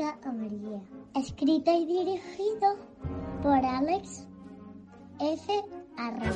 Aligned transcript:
lírica 0.00 0.18
amarilla. 0.28 0.80
Escrito 1.14 1.70
y 1.72 1.86
dirigido 1.86 2.76
por 3.42 3.64
Alex 3.64 4.26
F. 5.18 5.52
Arra. 5.98 6.32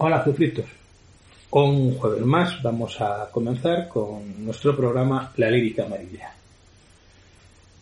Hola, 0.00 0.22
Zufritos. 0.22 0.77
Un 1.50 1.94
jueves 1.94 2.26
más 2.26 2.62
vamos 2.62 3.00
a 3.00 3.30
comenzar 3.32 3.88
con 3.88 4.44
nuestro 4.44 4.76
programa 4.76 5.32
La 5.38 5.50
Lírica 5.50 5.86
Amarilla. 5.86 6.30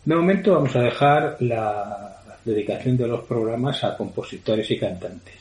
De 0.05 0.15
momento 0.15 0.53
vamos 0.53 0.73
a 0.77 0.83
dejar 0.83 1.35
la 1.41 2.15
dedicación 2.45 2.95
de 2.95 3.09
los 3.09 3.25
programas 3.25 3.83
a 3.83 3.97
compositores 3.97 4.71
y 4.71 4.79
cantantes. 4.79 5.35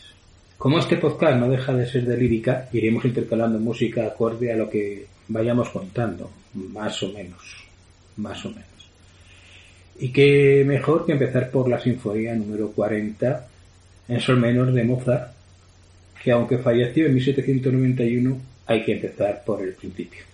Como 0.58 0.80
este 0.80 0.96
podcast 0.96 1.38
no 1.38 1.48
deja 1.48 1.72
de 1.72 1.86
ser 1.86 2.04
de 2.04 2.16
lírica, 2.16 2.68
iremos 2.72 3.04
intercalando 3.04 3.60
música 3.60 4.04
acorde 4.04 4.52
a 4.52 4.56
lo 4.56 4.68
que 4.68 5.06
vayamos 5.28 5.68
contando, 5.68 6.28
más 6.54 7.00
o 7.04 7.12
menos, 7.12 7.68
más 8.16 8.44
o 8.44 8.48
menos. 8.48 8.90
Y 10.00 10.08
qué 10.08 10.64
mejor 10.66 11.06
que 11.06 11.12
empezar 11.12 11.48
por 11.48 11.68
la 11.68 11.78
sinfonía 11.78 12.34
número 12.34 12.72
40 12.72 13.46
en 14.08 14.20
sol 14.20 14.40
menor 14.40 14.72
de 14.72 14.82
Mozart, 14.82 15.35
que 16.26 16.32
aunque 16.32 16.58
falleció 16.58 17.06
en 17.06 17.14
1791, 17.14 18.40
hay 18.66 18.82
que 18.84 18.94
empezar 18.94 19.44
por 19.46 19.62
el 19.62 19.74
principio. 19.74 20.24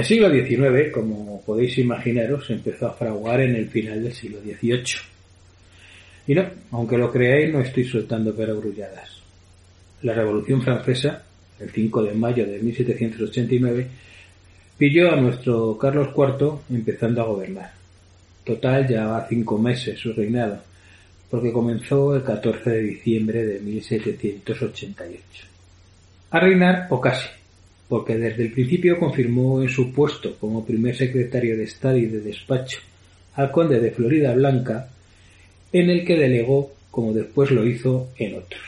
El 0.00 0.06
siglo 0.06 0.30
XIX, 0.30 0.90
como 0.94 1.42
podéis 1.42 1.76
imaginaros, 1.76 2.48
empezó 2.48 2.86
a 2.86 2.94
fraguar 2.94 3.42
en 3.42 3.54
el 3.54 3.68
final 3.68 4.02
del 4.02 4.14
siglo 4.14 4.40
XVIII. 4.40 4.82
Y 6.26 6.34
no, 6.34 6.46
aunque 6.70 6.96
lo 6.96 7.12
creáis, 7.12 7.52
no 7.52 7.60
estoy 7.60 7.84
soltando 7.84 8.34
perogrulladas. 8.34 9.20
La 10.00 10.14
Revolución 10.14 10.62
Francesa, 10.62 11.22
el 11.58 11.68
5 11.68 12.04
de 12.04 12.14
mayo 12.14 12.46
de 12.46 12.60
1789, 12.60 13.86
pilló 14.78 15.12
a 15.12 15.16
nuestro 15.16 15.76
Carlos 15.76 16.08
IV 16.16 16.60
empezando 16.74 17.20
a 17.20 17.26
gobernar. 17.26 17.70
Total, 18.42 18.88
llevaba 18.88 19.26
cinco 19.28 19.58
meses 19.58 20.00
su 20.00 20.14
reinado, 20.14 20.62
porque 21.28 21.52
comenzó 21.52 22.16
el 22.16 22.22
14 22.22 22.70
de 22.70 22.80
diciembre 22.80 23.44
de 23.44 23.60
1788. 23.60 25.46
A 26.30 26.40
reinar 26.40 26.86
o 26.88 26.98
casi, 26.98 27.28
porque 27.90 28.16
desde 28.16 28.44
el 28.44 28.52
principio 28.52 29.00
confirmó 29.00 29.60
en 29.60 29.68
su 29.68 29.92
puesto 29.92 30.36
como 30.36 30.64
primer 30.64 30.96
secretario 30.96 31.56
de 31.56 31.64
Estado 31.64 31.96
y 31.96 32.06
de 32.06 32.20
despacho 32.20 32.78
al 33.34 33.50
conde 33.50 33.80
de 33.80 33.90
Florida 33.90 34.32
Blanca, 34.32 34.90
en 35.72 35.90
el 35.90 36.04
que 36.04 36.16
delegó, 36.16 36.72
como 36.92 37.12
después 37.12 37.50
lo 37.50 37.66
hizo, 37.66 38.10
en 38.16 38.36
otros. 38.36 38.62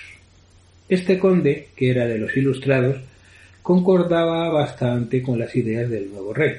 Este 0.88 1.20
conde, 1.20 1.68
que 1.76 1.90
era 1.90 2.08
de 2.08 2.18
los 2.18 2.36
ilustrados, 2.36 2.96
concordaba 3.62 4.48
bastante 4.48 5.22
con 5.22 5.38
las 5.38 5.54
ideas 5.54 5.88
del 5.88 6.10
nuevo 6.10 6.34
rey. 6.34 6.54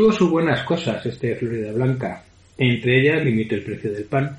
Tuvo 0.00 0.12
sus 0.12 0.30
buenas 0.30 0.64
cosas 0.64 1.04
este 1.04 1.36
Florida 1.36 1.72
Blanca. 1.72 2.24
Entre 2.56 3.02
ellas 3.02 3.22
limitó 3.22 3.54
el 3.54 3.62
precio 3.62 3.92
del 3.92 4.04
pan. 4.04 4.38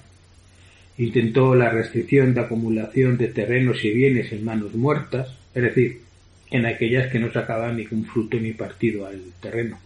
Intentó 0.97 1.53
la 1.53 1.69
restricción 1.69 2.33
de 2.33 2.41
acumulación 2.41 3.15
de 3.15 3.27
terrenos 3.27 3.85
y 3.85 3.91
bienes 3.91 4.31
en 4.31 4.43
manos 4.43 4.73
muertas, 4.73 5.37
es 5.53 5.61
decir, 5.61 6.01
en 6.49 6.65
aquellas 6.65 7.11
que 7.11 7.19
no 7.19 7.31
sacaban 7.31 7.77
ningún 7.77 8.05
fruto 8.05 8.37
ni 8.39 8.53
partido 8.53 9.05
al 9.05 9.21
terreno. 9.39 9.77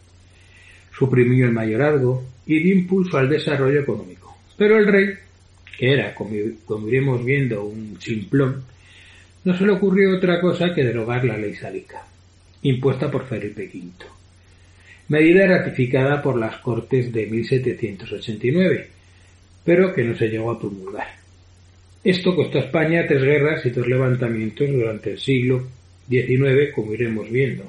Suprimió 0.98 1.46
el 1.46 1.51
mayorazgo 1.51 2.24
y 2.46 2.63
dio 2.63 2.74
impulso 2.74 3.17
al 3.17 3.27
desarrollo 3.27 3.82
económico. 3.82 4.34
Pero 4.58 4.77
el 4.77 4.88
rey, 4.88 5.10
que 5.77 5.91
era, 5.91 6.15
como, 6.15 6.88
iremos 6.88 7.25
viendo, 7.25 7.65
un 7.65 7.98
simplón, 8.00 8.63
no 9.44 9.58
se 9.58 9.65
le 9.65 9.74
ocurrió 9.74 10.15
otra 10.15 10.39
cosa 10.39 10.74
que 10.74 10.86
derogar 10.86 11.25
la 11.25 11.38
ley 11.38 11.53
sálica, 11.53 12.01
impuesta 12.62 13.12
por 13.12 13.27
Felipe 13.27 13.70
V 13.74 14.15
medida 15.08 15.48
ratificada 15.48 16.22
por 16.22 16.38
las 16.38 16.58
Cortes 16.58 17.12
de 17.12 17.28
1789, 17.28 18.88
pero 19.64 19.94
que 19.94 20.04
no 20.04 20.16
se 20.16 20.28
llegó 20.28 20.52
a 20.52 20.60
promulgar. 20.60 21.08
Esto 22.04 22.36
costó 22.36 22.60
a 22.60 22.62
España 22.62 23.06
tres 23.08 23.24
guerras 23.24 23.66
y 23.66 23.72
tres 23.72 23.88
levantamientos 23.88 24.70
durante 24.70 25.12
el 25.12 25.20
siglo 25.20 25.64
XIX, 26.08 26.72
como 26.74 26.94
iremos 26.94 27.30
viendo. 27.32 27.64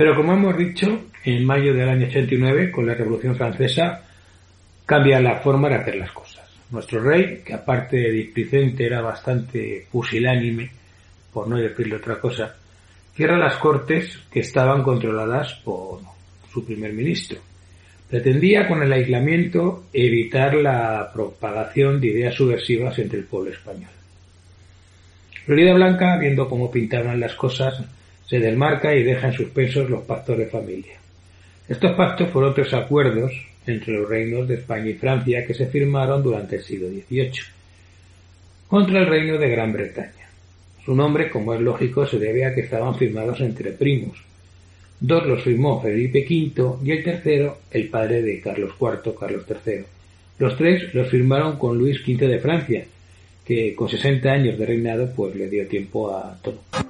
Pero 0.00 0.16
como 0.16 0.32
hemos 0.32 0.56
dicho, 0.56 0.98
en 1.26 1.44
mayo 1.44 1.74
del 1.74 1.86
año 1.86 2.06
89, 2.06 2.70
con 2.70 2.86
la 2.86 2.94
Revolución 2.94 3.36
Francesa, 3.36 4.02
cambia 4.86 5.20
la 5.20 5.40
forma 5.40 5.68
de 5.68 5.74
hacer 5.74 5.96
las 5.96 6.10
cosas. 6.12 6.42
Nuestro 6.70 7.02
rey, 7.02 7.42
que 7.44 7.52
aparte 7.52 7.98
de 7.98 8.10
displicente 8.10 8.86
era 8.86 9.02
bastante 9.02 9.86
pusilánime, 9.92 10.70
por 11.30 11.48
no 11.48 11.58
decirle 11.58 11.96
otra 11.96 12.18
cosa, 12.18 12.56
cierra 13.14 13.36
las 13.36 13.56
cortes 13.56 14.18
que 14.32 14.40
estaban 14.40 14.82
controladas 14.82 15.52
por 15.62 16.00
su 16.50 16.64
primer 16.64 16.94
ministro. 16.94 17.38
Pretendía 18.08 18.66
con 18.66 18.82
el 18.82 18.94
aislamiento 18.94 19.84
evitar 19.92 20.54
la 20.54 21.10
propagación 21.12 22.00
de 22.00 22.06
ideas 22.06 22.34
subversivas 22.34 22.98
entre 22.98 23.18
el 23.18 23.26
pueblo 23.26 23.50
español. 23.50 23.90
Florida 25.44 25.74
Blanca, 25.74 26.16
viendo 26.16 26.48
cómo 26.48 26.70
pintaban 26.70 27.20
las 27.20 27.34
cosas, 27.34 27.84
se 28.30 28.38
desmarca 28.38 28.94
y 28.94 29.02
deja 29.02 29.26
en 29.26 29.32
suspensos 29.32 29.90
los 29.90 30.04
pactos 30.04 30.38
de 30.38 30.46
familia. 30.46 30.94
Estos 31.68 31.96
pactos 31.96 32.30
fueron 32.30 32.52
otros 32.52 32.72
acuerdos 32.72 33.32
entre 33.66 33.94
los 33.94 34.08
reinos 34.08 34.46
de 34.46 34.54
España 34.54 34.88
y 34.88 34.94
Francia 34.94 35.44
que 35.44 35.52
se 35.52 35.66
firmaron 35.66 36.22
durante 36.22 36.56
el 36.56 36.62
siglo 36.62 36.88
XVIII 36.88 37.32
contra 38.68 39.00
el 39.00 39.06
reino 39.06 39.36
de 39.36 39.48
Gran 39.48 39.72
Bretaña. 39.72 40.28
Su 40.84 40.94
nombre, 40.94 41.28
como 41.28 41.54
es 41.54 41.60
lógico, 41.60 42.06
se 42.06 42.20
debe 42.20 42.46
a 42.46 42.54
que 42.54 42.60
estaban 42.60 42.94
firmados 42.96 43.40
entre 43.40 43.72
primos. 43.72 44.16
Dos 45.00 45.26
los 45.26 45.42
firmó 45.42 45.82
Felipe 45.82 46.24
V 46.24 46.76
y 46.84 46.90
el 46.92 47.02
tercero 47.02 47.58
el 47.72 47.88
padre 47.88 48.22
de 48.22 48.40
Carlos 48.40 48.74
IV, 48.80 49.12
Carlos 49.18 49.44
III. 49.48 49.84
Los 50.38 50.56
tres 50.56 50.94
los 50.94 51.08
firmaron 51.08 51.58
con 51.58 51.76
Luis 51.76 52.00
V 52.06 52.28
de 52.28 52.38
Francia, 52.38 52.84
que 53.44 53.74
con 53.74 53.88
60 53.88 54.30
años 54.30 54.56
de 54.56 54.66
reinado 54.66 55.10
pues 55.16 55.34
le 55.34 55.48
dio 55.48 55.66
tiempo 55.66 56.14
a 56.14 56.38
todo. 56.40 56.89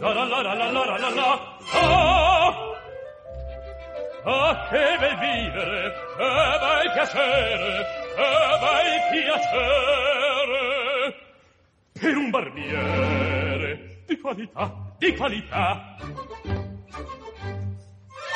La 0.00 0.12
la 0.14 0.24
la 0.24 0.42
la 0.42 0.54
la 0.54 0.70
la 0.70 0.96
la 0.96 1.08
la 1.10 1.56
Ah! 1.74 2.54
Ah, 4.24 4.68
che 4.68 4.96
bel 5.00 5.16
vivere, 5.18 5.92
che 6.16 6.28
bel 6.60 6.92
piacere, 6.92 7.86
che 8.14 8.28
bel 8.60 9.00
piacere 9.10 10.58
per 11.98 12.16
un 12.16 12.30
barbiere 12.30 14.02
di 14.06 14.18
qualità, 14.18 14.72
di 14.98 15.16
qualità. 15.16 15.96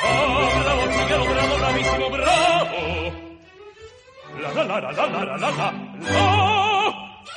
Ah, 0.03 0.61
la 0.65 0.73
bottega, 0.75 1.17
bravo, 1.17 1.55
bravissimo, 1.57 2.09
bravo. 2.09 2.81
La 4.35 4.51
la 4.51 4.63
la 4.63 4.79
la 4.79 4.91
la 4.91 5.05
la 5.05 5.05
la 5.07 5.23
la 5.23 5.37
la 5.37 5.49
la 5.49 5.73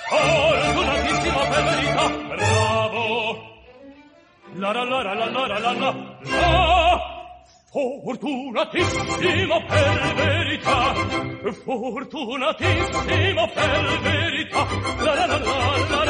Oh, 0.08 0.72
lunatissimo 0.72 1.40
per 1.50 1.64
bravo. 2.28 3.55
La 4.58 4.72
la 4.72 4.84
la 4.84 5.02
la 5.02 5.12
la 5.14 5.46
la 5.46 5.58
la 5.58 5.72
la. 5.72 5.94
Fortunatissimo 7.70 9.62
per 9.66 10.14
verità. 10.14 10.94
Fortunatissimo 11.62 13.48
per 13.52 14.00
verità. 14.00 14.66
La 15.04 15.14
la 15.14 15.26
la 15.26 15.36
la 15.36 16.04
la 16.04 16.05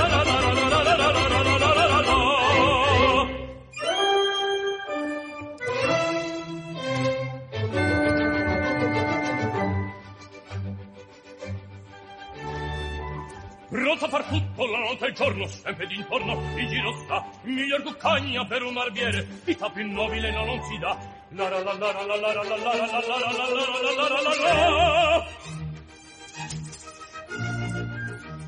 Pronto 13.87 14.05
a 14.07 14.09
far 14.09 14.25
tutto 14.25 14.67
la 14.67 14.79
notte 14.81 15.05
e 15.05 15.09
il 15.11 15.15
giorno, 15.15 15.47
sempre 15.47 15.87
d'intorno, 15.87 16.59
il 16.59 16.67
giro 16.67 16.93
sta, 17.05 17.25
miglior 17.43 17.85
cuccagna 17.85 18.45
per 18.45 18.65
un 18.65 18.73
barbiere, 18.75 19.25
vita 19.45 19.71
più 19.71 19.89
nobile 19.89 20.33
no 20.33 20.45
non 20.45 20.61
si 20.65 20.77
dà. 20.79 20.99
La 21.29 21.49
la 21.49 21.61
la 21.61 21.73
la 21.73 21.93
la 21.93 22.05
la 22.05 22.17
la 22.17 22.33
la 22.33 22.43
la 22.43 22.43
la 22.43 22.67
la 22.67 22.91
la 22.91 23.07
la 23.07 23.31
la 23.31 23.63
la 23.95 24.09
la 24.09 24.23
la 24.23 24.35
la 24.43 25.27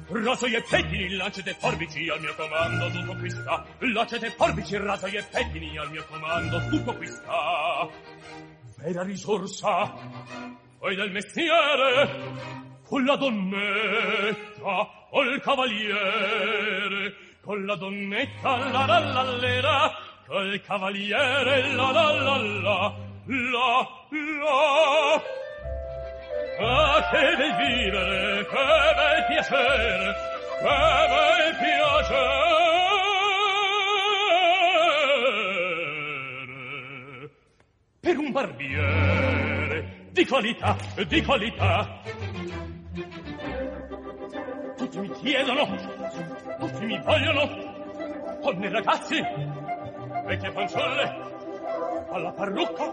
Raso 0.09 0.46
e 0.46 0.61
pettini, 0.68 1.11
lancete 1.11 1.55
forbici 1.57 2.09
al 2.09 2.20
mio 2.20 2.35
comando, 2.35 2.90
tutto 2.90 3.14
qui 3.14 3.31
sta. 3.31 3.64
Lancete 3.79 4.31
forbici, 4.31 4.77
raso 4.77 5.07
e 5.07 5.22
pettini 5.22 5.79
al 5.79 5.90
mio 5.92 6.05
comando, 6.11 6.66
tutto 6.68 6.96
qui 6.96 7.07
sta. 7.07 7.88
Vera 8.79 9.05
risorsa, 9.05 9.94
poi 10.81 10.96
del 10.96 11.12
mestiere, 11.12 12.66
con 12.88 13.05
la 13.05 13.16
donnetta 13.16 14.88
col 15.11 15.40
cavaliere 15.42 17.14
con 17.42 17.64
la 17.66 17.74
donnetta 17.77 18.57
la 18.57 18.87
la 18.87 18.98
la 18.98 19.22
la 19.61 19.94
col 20.27 20.61
cavaliere 20.62 21.72
la 21.74 21.90
la 21.92 22.12
la 22.12 22.37
la 22.37 22.94
la 23.27 23.88
la 24.40 25.37
Ah, 26.61 27.09
che 27.12 27.37
bel 27.37 27.55
vivere, 27.55 28.44
che 28.46 28.64
bel 28.96 29.27
piacere, 29.29 30.14
che 30.59 30.74
bel 31.09 31.57
piacere. 31.57 32.48
Per 38.01 38.16
un 38.18 38.33
barbiere 38.33 40.09
di 40.11 40.27
qualità, 40.27 40.77
di 41.07 41.22
qualità, 41.22 42.01
tutti 44.76 44.98
mi 44.98 45.11
chiedono, 45.11 45.66
tutti 46.58 46.84
mi 46.84 47.00
vogliono, 47.02 47.48
donne 48.40 48.68
ragazzi, 48.70 49.20
vecchie 50.26 50.50
fanciulle, 50.52 51.16
alla 52.11 52.32
parrucca, 52.32 52.90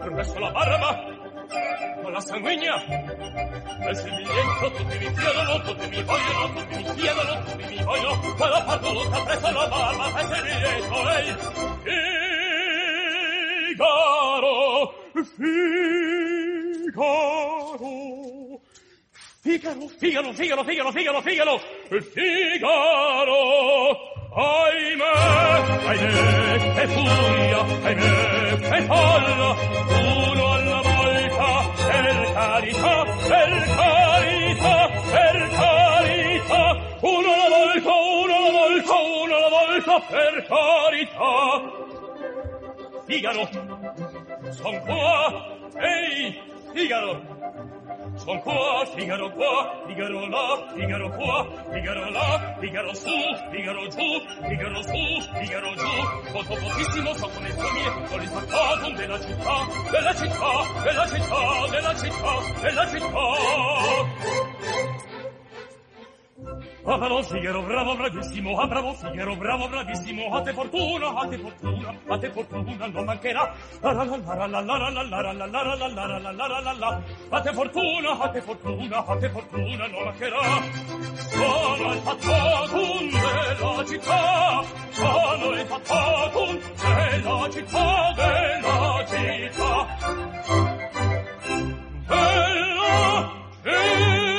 presso 0.00 0.38
la 0.38 0.50
barba, 0.50 1.04
con 2.02 2.12
la 2.12 2.20
sanguigna. 2.20 2.78
Se 3.92 4.10
mi 4.10 4.24
liento 4.24 4.70
tutti 4.76 4.98
mi 4.98 5.12
chiedono, 5.12 5.60
tutti 5.62 5.88
mi 5.88 6.02
vogliono, 6.02 6.52
tutti 6.54 6.76
mi 6.76 6.82
chiedono, 6.94 7.42
tutti 7.44 7.66
mi 7.68 7.82
vogliono, 7.84 8.34
quella 8.36 8.62
parduta 8.62 9.20
presso 9.22 9.50
la 9.52 9.68
barba, 9.68 10.04
se 10.18 10.42
mi 10.42 10.58
lieto 10.60 11.02
lei. 11.04 11.34
Figaro, 13.66 14.94
Figaro, 16.86 17.06
Figaro, 19.46 19.86
Figaro, 19.86 20.32
Figaro, 20.32 20.64
Figaro, 20.64 20.90
Figaro, 20.90 21.22
Figaro, 21.22 21.60
Figaro, 22.12 23.38
ahimè, 24.34 25.14
ahimè, 25.86 26.82
e 26.82 26.86
furia, 26.88 27.60
ahimè, 27.86 28.10
e 28.76 28.82
folla, 28.82 29.54
uno 30.02 30.44
alla 30.52 30.80
volta, 30.82 31.50
per 31.86 32.16
carità, 32.34 32.94
per 33.28 33.52
carità, 33.76 34.90
per 35.12 35.38
carità, 35.54 36.62
uno 37.02 37.30
alla 37.32 37.48
volta, 37.54 37.92
uno 37.94 38.34
alla 38.34 38.50
volta, 38.50 38.94
uno 38.98 39.34
alla 39.36 39.48
volta, 39.48 39.94
per 40.10 40.34
carità. 40.48 41.34
Figaro, 43.06 43.48
son 44.50 44.80
qua, 44.80 45.56
ehi, 45.78 46.36
Figaro, 46.74 47.35
Son 48.16 48.40
qua, 48.40 48.84
Figaro 48.94 49.30
qua, 49.30 49.82
Figaro 49.86 50.26
là, 50.26 50.66
Figaro 50.74 51.08
qua, 51.10 51.46
Figaro 51.70 52.10
là, 52.10 52.56
Figaro 52.58 52.94
su, 52.94 53.10
Figaro 53.50 53.86
giù, 53.88 54.20
Figaro 54.48 54.82
su, 54.82 55.20
Figaro 55.38 55.74
giù. 55.74 55.86
Poco 56.32 56.54
pochissimo 56.54 57.12
so 57.14 57.28
come 57.28 57.48
il 57.48 57.54
con 58.08 58.22
il 58.22 58.28
faccatum 58.28 58.96
della 58.96 59.20
città, 59.20 59.66
della 59.90 60.14
città, 60.14 60.82
della 60.82 61.06
città, 61.06 61.66
della 61.70 61.94
città, 61.94 62.40
della 62.60 62.86
città. 62.88 65.15
Ah, 66.38 66.98
bravo 66.98 67.22
Figaro, 67.22 67.62
bravo, 67.62 67.96
bravissimo, 67.96 68.60
ah, 68.60 68.66
bravo 68.66 68.92
Figaro, 68.92 69.36
bravo, 69.36 69.68
bravissimo, 69.68 70.34
a 70.34 70.42
te 70.42 70.52
fortuna, 70.52 71.08
a 71.14 71.26
te 71.28 71.38
fortuna, 71.38 71.94
a 72.08 72.18
te 72.18 72.30
fortuna 72.30 72.86
non 72.88 73.04
mancherà. 73.06 73.54
La 73.80 73.92
la 73.92 74.04
la 74.04 74.46
la 74.46 74.46
la 74.46 74.60
la 74.60 74.90
la 74.90 75.02
la 75.02 75.32
la 75.32 75.46
la 75.46 75.46
la 75.46 75.74
la 75.74 75.88
la 75.88 76.18
la 76.18 76.30
la 76.30 76.46
la 76.46 76.60
la 76.60 76.72
la 76.72 77.02
A 77.30 77.40
te 77.40 77.52
fortuna, 77.54 78.18
a 78.20 78.28
te 78.28 78.42
fortuna, 78.42 79.06
a 79.06 79.16
te 79.16 79.30
fortuna 79.30 79.86
non 79.86 80.02
mancherà. 80.04 80.40
Sono 81.14 81.92
il 81.94 82.00
fattotum 82.00 83.10
della 83.10 83.84
città, 83.86 84.62
sono 84.90 85.50
il 85.52 85.66
fattotum 85.66 86.60
della 86.82 87.48
città, 87.50 88.12
della 88.14 89.04
città. 89.06 89.86
Bella 92.06 93.32
città. 93.62 94.35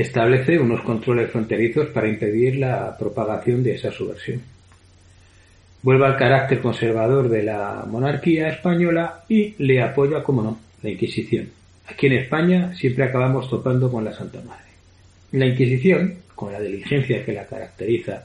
Establece 0.00 0.60
unos 0.60 0.82
controles 0.82 1.28
fronterizos 1.28 1.88
para 1.88 2.08
impedir 2.08 2.56
la 2.56 2.96
propagación 2.96 3.64
de 3.64 3.74
esa 3.74 3.90
subversión. 3.90 4.40
Vuelve 5.82 6.06
al 6.06 6.16
carácter 6.16 6.60
conservador 6.60 7.28
de 7.28 7.42
la 7.42 7.84
monarquía 7.84 8.46
española 8.46 9.24
y 9.28 9.56
le 9.58 9.82
apoya, 9.82 10.22
como 10.22 10.42
no, 10.42 10.58
la 10.82 10.90
Inquisición. 10.90 11.48
Aquí 11.88 12.06
en 12.06 12.12
España 12.12 12.72
siempre 12.76 13.06
acabamos 13.06 13.50
topando 13.50 13.90
con 13.90 14.04
la 14.04 14.12
Santa 14.12 14.40
Madre. 14.42 14.70
La 15.32 15.46
Inquisición, 15.46 16.18
con 16.32 16.52
la 16.52 16.60
diligencia 16.60 17.24
que 17.24 17.32
la 17.32 17.46
caracteriza, 17.46 18.24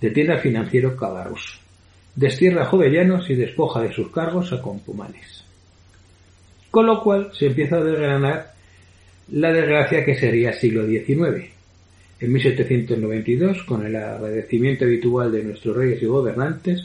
detiene 0.00 0.34
al 0.34 0.40
financiero 0.40 0.96
Cabarrús, 0.96 1.60
destierra 2.16 2.62
a 2.62 2.66
jovellanos 2.66 3.30
y 3.30 3.36
despoja 3.36 3.80
de 3.80 3.92
sus 3.92 4.10
cargos 4.10 4.52
a 4.52 4.60
compumanes. 4.60 5.44
Con 6.68 6.86
lo 6.86 7.00
cual 7.00 7.30
se 7.32 7.46
empieza 7.46 7.76
a 7.76 7.84
desgranar 7.84 8.51
la 9.30 9.52
desgracia 9.52 10.04
que 10.04 10.14
sería 10.14 10.52
siglo 10.52 10.86
XIX. 10.86 11.50
En 12.20 12.32
1792, 12.32 13.62
con 13.64 13.84
el 13.84 13.96
agradecimiento 13.96 14.84
habitual 14.84 15.32
de 15.32 15.44
nuestros 15.44 15.76
reyes 15.76 16.02
y 16.02 16.06
gobernantes, 16.06 16.84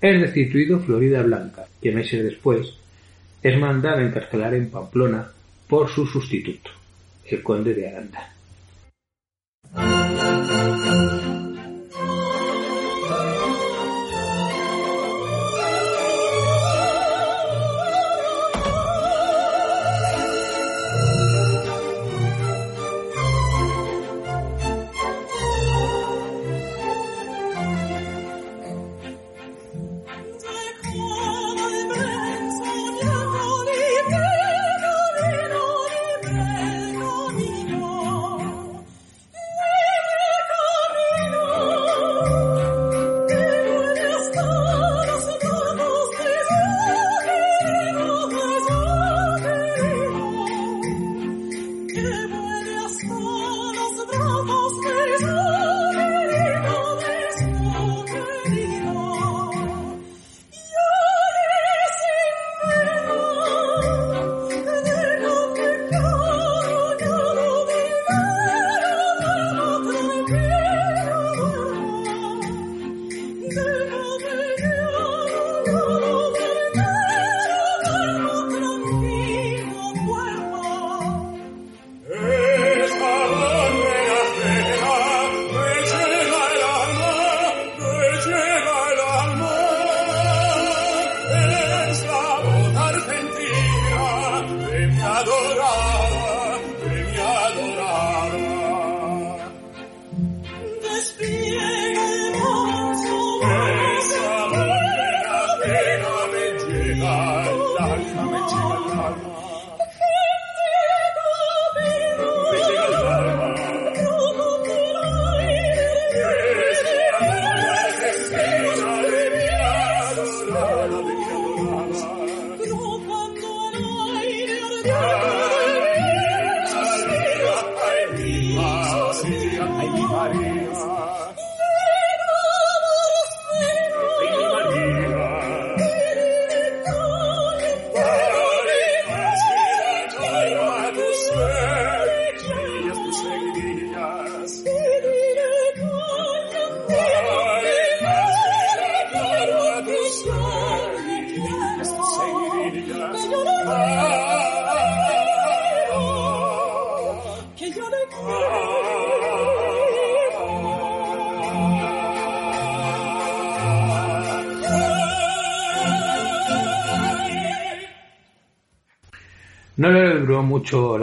es 0.00 0.20
destituido 0.20 0.80
Florida 0.80 1.22
Blanca, 1.22 1.66
que 1.80 1.92
meses 1.92 2.22
después 2.22 2.74
es 3.42 3.58
mandada 3.58 3.98
a 3.98 4.06
encarcelar 4.06 4.54
en 4.54 4.70
Pamplona 4.70 5.30
por 5.68 5.88
su 5.88 6.06
sustituto, 6.06 6.70
el 7.26 7.42
conde 7.42 7.74
de 7.74 7.88
Aranda. 7.88 8.35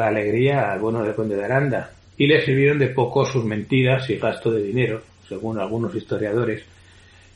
La 0.04 0.20
alegría 0.20 0.72
al 0.72 0.80
bueno 0.80 1.04
del 1.04 1.16
conde 1.16 1.36
de 1.36 1.46
Aranda, 1.46 1.92
y 2.18 2.28
le 2.28 2.46
sirvieron 2.46 2.80
de 2.80 2.90
poco 2.90 3.26
sus 3.26 3.44
mentiras 3.44 4.10
y 4.10 4.18
gasto 4.18 4.52
de 4.52 4.64
dinero, 4.64 5.02
según 5.28 5.60
algunos 5.60 5.96
historiadores, 5.96 6.64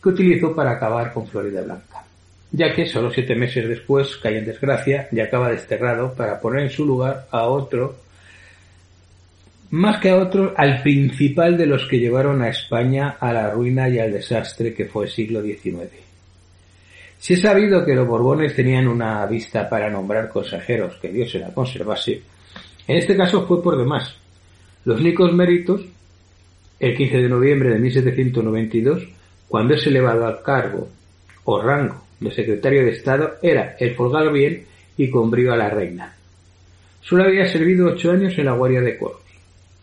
que 0.02 0.10
utilizó 0.10 0.56
para 0.56 0.72
acabar 0.72 1.14
con 1.14 1.28
Florida 1.28 1.62
Blanca, 1.62 2.04
ya 2.52 2.74
que 2.74 2.86
solo 2.86 3.10
siete 3.10 3.36
meses 3.36 3.68
después 3.68 4.18
cae 4.18 4.38
en 4.38 4.46
desgracia 4.46 5.08
y 5.12 5.20
acaba 5.20 5.50
desterrado 5.50 6.14
para 6.14 6.40
poner 6.40 6.64
en 6.64 6.70
su 6.70 6.86
lugar 6.86 7.28
a 7.32 7.46
otro, 7.48 7.98
más 9.72 10.00
que 10.00 10.12
a 10.12 10.18
otro, 10.18 10.54
al 10.56 10.82
principal 10.82 11.58
de 11.58 11.66
los 11.66 11.88
que 11.88 12.00
llevaron 12.00 12.42
a 12.42 12.50
España 12.50 13.18
a 13.20 13.34
la 13.34 13.50
ruina 13.50 13.90
y 13.90 14.00
al 14.00 14.14
desastre 14.14 14.74
que 14.74 14.86
fue 14.86 15.06
el 15.06 15.12
siglo 15.12 15.42
XIX. 15.42 16.08
Si 17.20 17.34
he 17.34 17.38
sabido 17.38 17.84
que 17.84 17.96
los 17.96 18.08
Borbones 18.08 18.56
tenían 18.56 18.88
una 18.88 19.26
vista 19.26 19.68
para 19.68 19.90
nombrar 19.90 20.30
consejeros 20.30 20.96
que 21.02 21.10
Dios 21.10 21.32
se 21.32 21.40
la 21.40 21.50
conservase, 21.50 22.22
en 22.88 22.98
este 22.98 23.16
caso 23.16 23.46
fue 23.46 23.62
por 23.62 23.78
demás. 23.78 24.16
Los 24.86 25.00
únicos 25.00 25.34
méritos, 25.34 25.86
el 26.80 26.96
15 26.96 27.18
de 27.18 27.30
noviembre 27.30 27.70
de 27.70 27.80
1792, 27.80 29.08
cuando 29.48 29.74
es 29.74 29.86
elevado 29.88 30.26
al 30.26 30.42
cargo 30.42 30.88
o 31.44 31.62
rango 31.62 32.04
de 32.20 32.32
secretario 32.32 32.84
de 32.84 32.92
Estado, 32.92 33.36
era 33.42 33.76
el 33.80 33.96
folgar 33.96 34.32
bien 34.32 34.66
y 34.98 35.10
con 35.10 35.30
brío 35.30 35.54
a 35.54 35.58
la 35.58 35.70
reina. 35.70 36.16
Solo 37.02 37.24
había 37.24 37.48
servido 37.48 37.88
ocho 37.88 38.12
años 38.12 38.38
en 38.38 38.46
la 38.46 38.54
Guardia 38.54 38.82
de 38.82 38.98
Coros, 38.98 39.22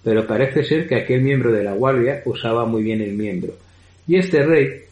pero 0.02 0.26
parece 0.26 0.64
ser 0.64 0.88
que 0.88 0.96
aquel 0.96 1.22
miembro 1.22 1.52
de 1.52 1.64
la 1.64 1.72
Guardia 1.72 2.22
usaba 2.24 2.64
muy 2.66 2.82
bien 2.82 3.00
el 3.00 3.12
miembro, 3.12 3.54
y 4.06 4.16
este 4.16 4.44
rey 4.44 4.84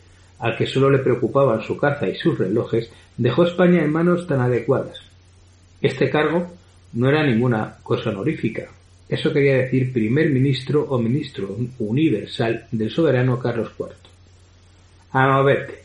al 0.42 0.56
que 0.56 0.66
solo 0.66 0.90
le 0.90 0.98
preocupaban 0.98 1.62
su 1.62 1.76
caza 1.76 2.08
y 2.08 2.16
sus 2.16 2.36
relojes, 2.36 2.90
dejó 3.16 3.44
España 3.44 3.80
en 3.80 3.92
manos 3.92 4.26
tan 4.26 4.40
adecuadas. 4.40 4.98
Este 5.80 6.10
cargo 6.10 6.50
no 6.94 7.08
era 7.08 7.24
ninguna 7.24 7.76
cosa 7.82 8.10
honorífica. 8.10 8.68
Eso 9.08 9.32
quería 9.32 9.56
decir 9.58 9.92
primer 9.92 10.30
ministro 10.30 10.86
o 10.88 10.98
ministro 10.98 11.56
universal 11.78 12.66
del 12.70 12.90
soberano 12.90 13.38
Carlos 13.38 13.72
IV. 13.78 13.88
A 15.12 15.42
verte, 15.42 15.82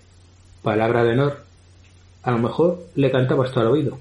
palabra 0.62 1.04
de 1.04 1.12
honor. 1.12 1.44
A 2.24 2.32
lo 2.32 2.40
mejor 2.40 2.88
le 2.96 3.12
cantaba 3.12 3.46
hasta 3.46 3.62
al 3.62 3.68
oído. 3.68 4.00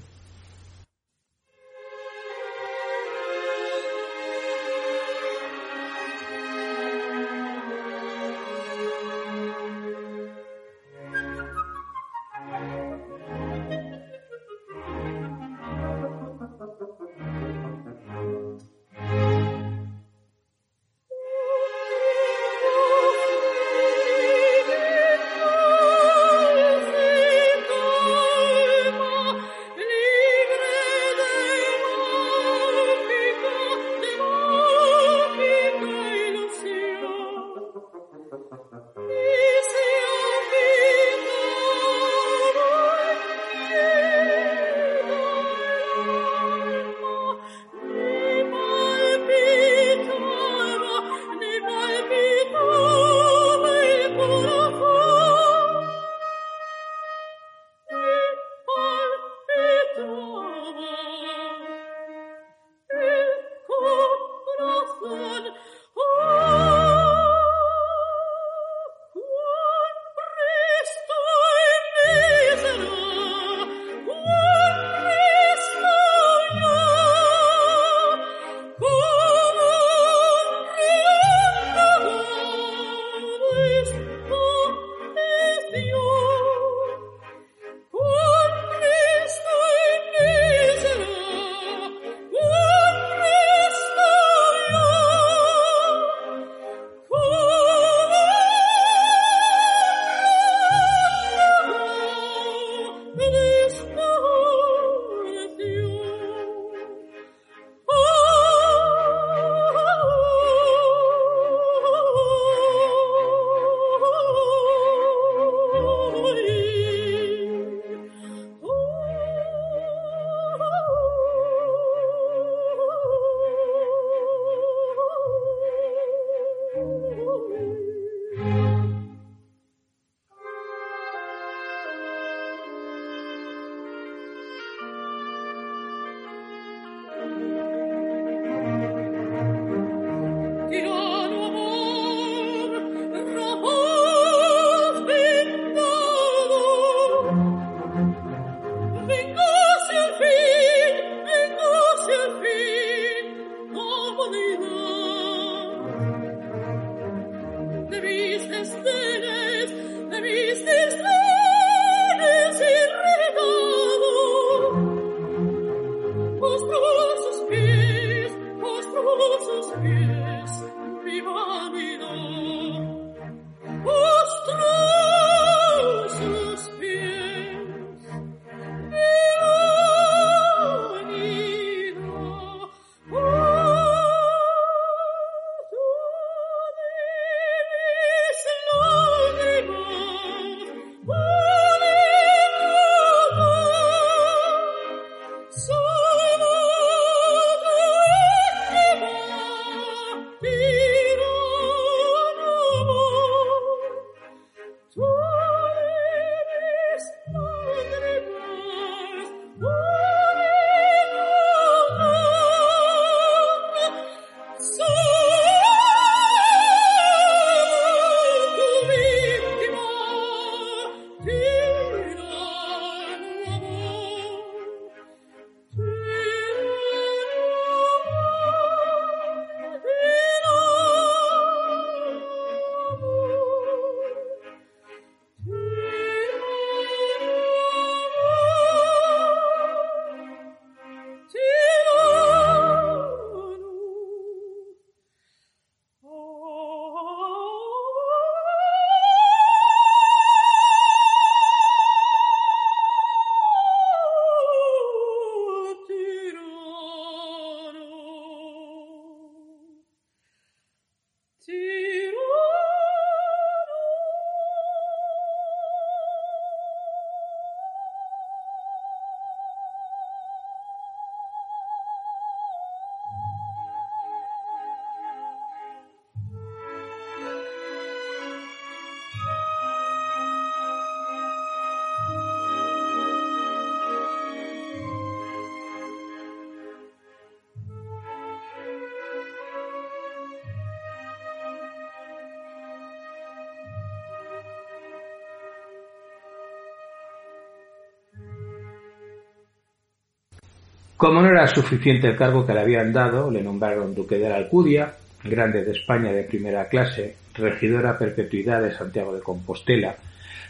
Como 300.97 301.21
no 301.21 301.29
era 301.29 301.45
suficiente 301.45 302.07
el 302.07 302.15
cargo 302.15 302.43
que 302.43 302.53
le 302.53 302.61
habían 302.61 302.91
dado, 302.91 303.29
le 303.29 303.43
nombraron 303.43 303.93
duque 303.93 304.17
de 304.17 304.29
la 304.29 304.37
Alcudia, 304.37 304.95
grande 305.23 305.63
de 305.63 305.73
España 305.73 306.11
de 306.11 306.23
primera 306.23 306.67
clase, 306.69 307.13
regidor 307.35 307.85
a 307.85 307.99
perpetuidad 307.99 308.63
de 308.63 308.73
Santiago 308.73 309.13
de 309.13 309.21
Compostela, 309.21 309.95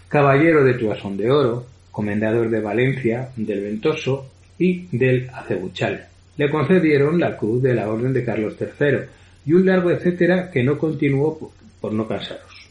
caballero 0.08 0.64
de 0.64 0.76
Tuasón 0.76 1.18
de 1.18 1.30
Oro, 1.30 1.66
comendador 1.92 2.50
de 2.50 2.62
Valencia, 2.62 3.28
del 3.36 3.62
Ventoso 3.62 4.30
y 4.58 4.88
del 4.98 5.30
Acebuchal. 5.34 6.08
Le 6.38 6.50
concedieron 6.50 7.20
la 7.20 7.36
cruz 7.36 7.62
de 7.62 7.74
la 7.74 7.90
Orden 7.90 8.14
de 8.14 8.24
Carlos 8.24 8.56
III 8.58 9.00
y 9.46 9.52
un 9.52 9.66
largo 9.66 9.92
etcétera 9.92 10.50
que 10.50 10.64
no 10.64 10.78
continuó 10.78 11.52
por 11.82 11.92
no 11.92 12.08
cansaros. 12.08 12.70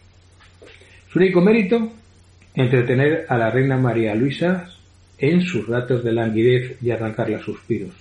Su 1.13 1.19
único 1.19 1.43
mérito, 1.43 1.93
entretener 2.55 3.27
a 3.29 3.37
la 3.37 3.51
reina 3.51 3.77
María 3.77 4.15
Luisa 4.15 4.67
en 5.19 5.41
sus 5.41 5.67
ratos 5.67 6.05
de 6.05 6.13
languidez 6.13 6.77
y 6.83 6.91
arrancarle 6.91 7.41
suspiros. 7.43 7.95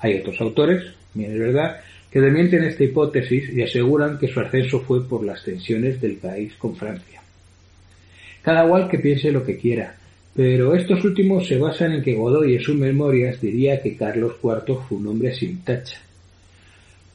Hay 0.00 0.18
otros 0.18 0.40
autores, 0.40 0.82
bien 1.14 1.32
es 1.32 1.38
verdad, 1.38 1.80
que 2.10 2.20
desmienten 2.20 2.64
esta 2.64 2.84
hipótesis 2.84 3.50
y 3.50 3.62
aseguran 3.62 4.18
que 4.18 4.28
su 4.28 4.40
ascenso 4.40 4.80
fue 4.80 5.06
por 5.08 5.24
las 5.24 5.42
tensiones 5.44 6.00
del 6.00 6.16
país 6.16 6.54
con 6.58 6.76
Francia. 6.76 7.22
Cada 8.42 8.68
cual 8.68 8.88
que 8.88 8.98
piense 8.98 9.30
lo 9.30 9.44
que 9.44 9.56
quiera, 9.56 9.96
pero 10.34 10.74
estos 10.74 11.04
últimos 11.04 11.46
se 11.46 11.58
basan 11.58 11.92
en 11.92 12.02
que 12.02 12.14
Godoy 12.14 12.56
en 12.56 12.60
sus 12.60 12.74
memorias 12.74 13.40
diría 13.40 13.80
que 13.80 13.96
Carlos 13.96 14.36
IV 14.42 14.78
fue 14.88 14.98
un 14.98 15.06
hombre 15.06 15.34
sin 15.34 15.62
tacha. 15.62 15.98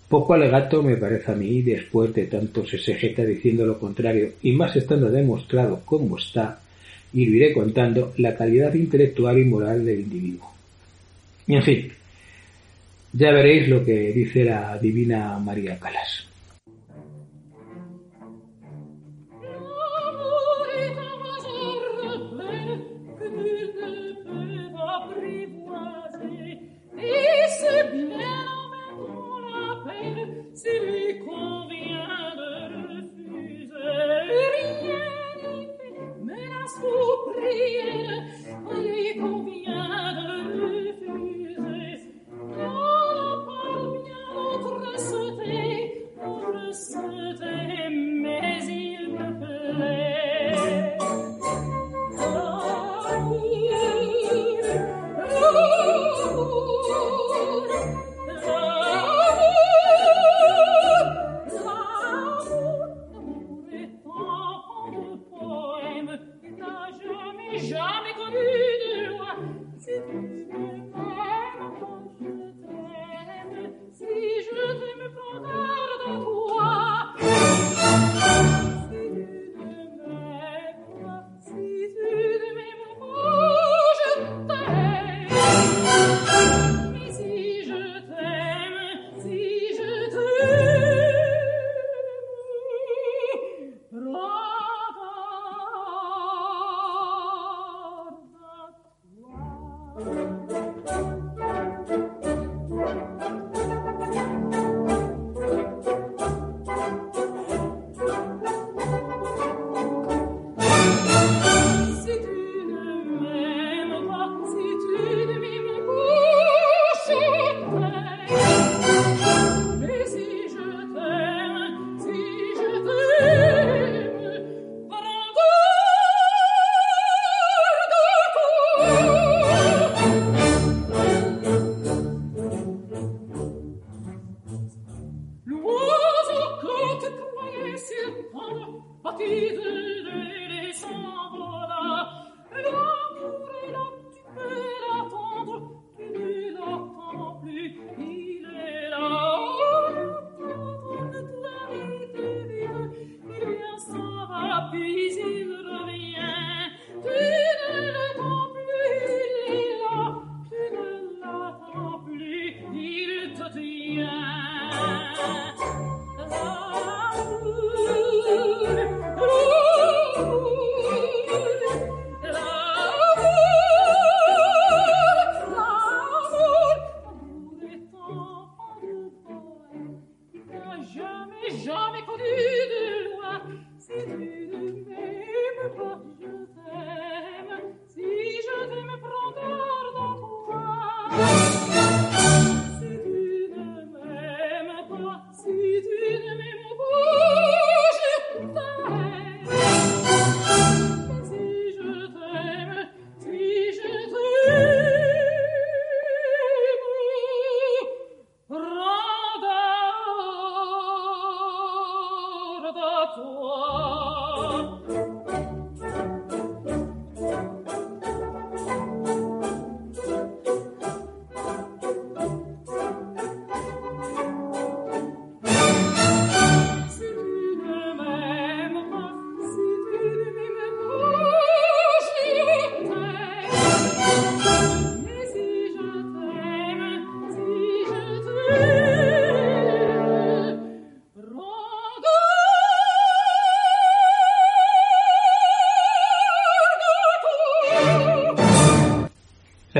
Poco 0.07 0.33
alegato 0.33 0.81
me 0.81 0.95
parece 0.95 1.31
a 1.31 1.35
mí 1.35 1.61
después 1.61 2.13
de 2.13 2.27
tanto 2.27 2.65
se 2.65 2.77
sejeta 2.77 3.23
diciendo 3.23 3.65
lo 3.65 3.77
contrario 3.77 4.33
y 4.41 4.53
más 4.53 4.75
estando 4.75 5.11
demostrado 5.11 5.81
cómo 5.83 6.17
está, 6.17 6.61
y 7.13 7.25
lo 7.25 7.35
iré 7.35 7.53
contando, 7.53 8.13
la 8.17 8.35
calidad 8.35 8.73
intelectual 8.73 9.39
y 9.39 9.45
moral 9.45 9.85
del 9.85 10.01
individuo. 10.01 10.53
Y 11.47 11.55
en 11.55 11.63
fin, 11.63 11.91
ya 13.13 13.31
veréis 13.31 13.67
lo 13.67 13.83
que 13.83 14.11
dice 14.13 14.43
la 14.43 14.77
divina 14.77 15.39
María 15.39 15.79
Calas. 15.79 16.26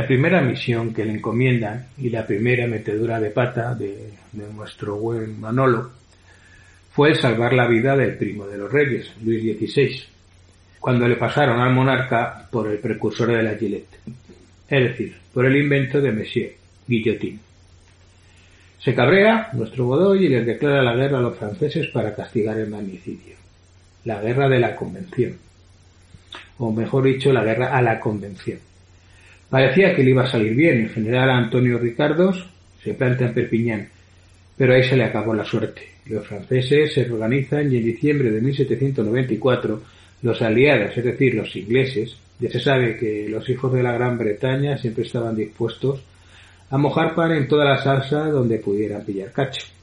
Primera 0.08 0.42
misión 0.42 0.94
que 0.94 1.06
le 1.06 1.14
encomiendan 1.14 1.88
y 1.98 2.10
la 2.10 2.26
primera 2.26 2.66
metedura 2.68 3.20
de 3.20 3.30
pata 3.30 3.76
de, 3.76 4.14
nuestro 4.56 4.98
buen 4.98 5.40
Manolo 5.40 5.92
fue 6.92 7.16
salvar 7.16 7.54
la 7.54 7.68
vida 7.68 7.96
del 7.96 8.18
primo 8.18 8.48
de 8.48 8.58
los 8.58 8.72
reyes, 8.72 9.14
Luis 9.24 9.44
XVI, 9.44 10.04
cuando 10.80 11.08
le 11.08 11.16
pasaron 11.16 11.60
al 11.60 11.74
monarca 11.74 12.48
por 12.50 12.70
el 12.72 12.80
precursor 12.80 13.36
de 13.36 13.44
la 13.44 13.56
Gillette, 13.56 14.00
es 14.68 14.84
decir, 14.84 15.16
por 15.34 15.46
el 15.46 15.56
invento 15.56 16.02
de 16.02 16.12
Monsieur, 16.12 16.54
Guillotín. 16.88 17.40
Se 18.80 18.96
cabrea 18.96 19.50
nuestro 19.54 19.86
Godoy 19.86 20.26
y 20.26 20.30
les 20.30 20.46
declara 20.46 20.82
la 20.82 20.96
guerra 20.96 21.18
a 21.18 21.22
los 21.22 21.38
franceses 21.38 21.88
para 21.88 22.16
castigar 22.16 22.58
el 22.58 22.70
magnicidio. 22.70 23.36
La 24.06 24.22
guerra 24.22 24.48
de 24.48 24.60
la 24.60 24.76
Convención. 24.76 25.38
O 26.60 26.72
mejor 26.72 27.04
dicho, 27.04 27.34
la 27.34 27.44
guerra 27.44 27.78
a 27.78 27.82
la 27.82 28.00
Convención. 28.00 28.60
Parecía 29.50 29.96
que 29.96 30.04
le 30.04 30.12
iba 30.12 30.24
a 30.24 30.28
salir 30.28 30.54
bien. 30.56 30.82
El 30.82 30.90
general 30.90 31.30
Antonio 31.30 31.78
Ricardos 31.78 32.46
se 32.84 32.94
planta 32.94 33.26
en 33.26 33.34
Perpiñán, 33.34 33.90
pero 34.58 34.74
ahí 34.74 34.84
se 34.84 34.98
le 34.98 35.06
acabó 35.06 35.34
la 35.34 35.46
suerte. 35.46 35.82
Los 36.08 36.26
franceses 36.26 36.94
se 36.94 37.12
organizan 37.12 37.72
y 37.72 37.78
en 37.78 37.84
diciembre 37.84 38.32
de 38.32 38.42
1794 38.42 39.82
los 40.24 40.42
aliados, 40.42 40.98
es 40.98 41.04
decir, 41.04 41.36
los 41.36 41.56
ingleses, 41.56 42.18
ya 42.40 42.50
se 42.50 42.60
sabe 42.60 42.98
que 42.98 43.28
los 43.30 43.48
hijos 43.50 43.74
de 43.74 43.84
la 43.84 43.94
Gran 43.94 44.18
Bretaña 44.18 44.78
siempre 44.78 45.04
estaban 45.04 45.36
dispuestos 45.36 46.02
a 46.70 46.78
mojar 46.78 47.16
pan 47.16 47.32
en 47.32 47.48
toda 47.48 47.66
la 47.66 47.78
salsa 47.78 48.30
donde 48.30 48.60
pudieran 48.60 49.06
pillar 49.06 49.32
cacho. 49.32 49.77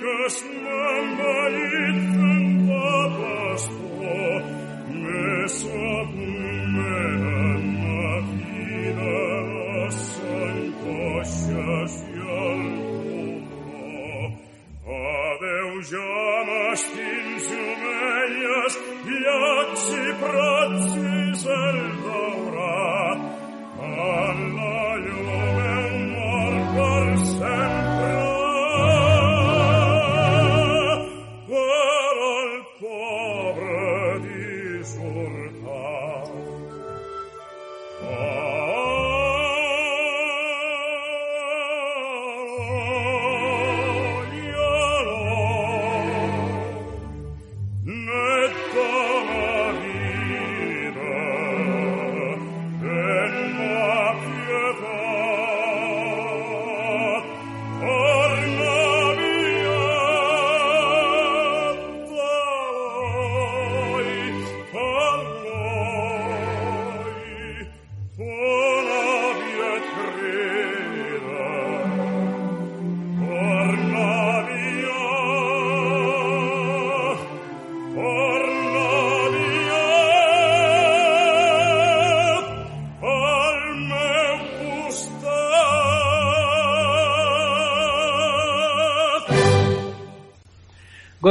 Gottes 0.00 0.44
my 0.64 1.48
liebt 1.54 2.19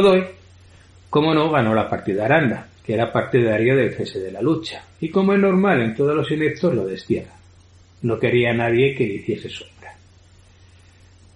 Godoy, 0.02 0.24
como 1.10 1.34
no, 1.34 1.52
ganó 1.52 1.76
la 1.76 1.90
partida 1.90 2.24
Aranda, 2.24 2.68
que 2.86 2.94
era 2.94 3.12
partidario 3.12 3.76
del 3.76 3.94
cese 3.94 4.22
de 4.22 4.32
la 4.32 4.42
lucha, 4.42 4.82
y 5.02 5.10
como 5.10 5.34
es 5.34 5.40
normal 5.40 5.82
en 5.82 5.94
todos 5.94 6.16
los 6.16 6.32
ineptos 6.32 6.74
lo 6.74 6.86
destierra. 6.86 7.34
No 8.04 8.18
quería 8.18 8.54
nadie 8.54 8.96
que 8.96 9.06
le 9.06 9.16
hiciese 9.16 9.50
sombra. 9.50 9.94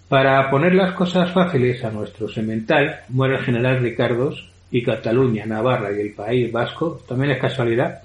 Para 0.07 0.49
poner 0.49 0.75
las 0.75 0.93
cosas 0.93 1.33
fáciles 1.33 1.83
a 1.83 1.91
nuestro 1.91 2.29
semental, 2.29 3.01
muere 3.09 3.35
el 3.35 3.43
general 3.43 3.81
Ricardos 3.81 4.49
y 4.71 4.81
Cataluña, 4.81 5.45
Navarra 5.45 5.91
y 5.91 5.99
el 5.99 6.13
País 6.13 6.49
Vasco, 6.49 7.01
también 7.05 7.31
es 7.31 7.41
casualidad, 7.41 8.01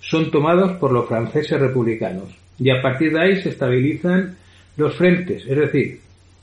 son 0.00 0.30
tomados 0.30 0.72
por 0.72 0.92
los 0.92 1.08
franceses 1.08 1.58
republicanos, 1.58 2.36
y 2.58 2.68
a 2.68 2.82
partir 2.82 3.14
de 3.14 3.22
ahí 3.22 3.40
se 3.40 3.48
estabilizan 3.48 4.36
los 4.76 4.94
frentes, 4.94 5.46
es 5.46 5.56
decir, 5.56 6.00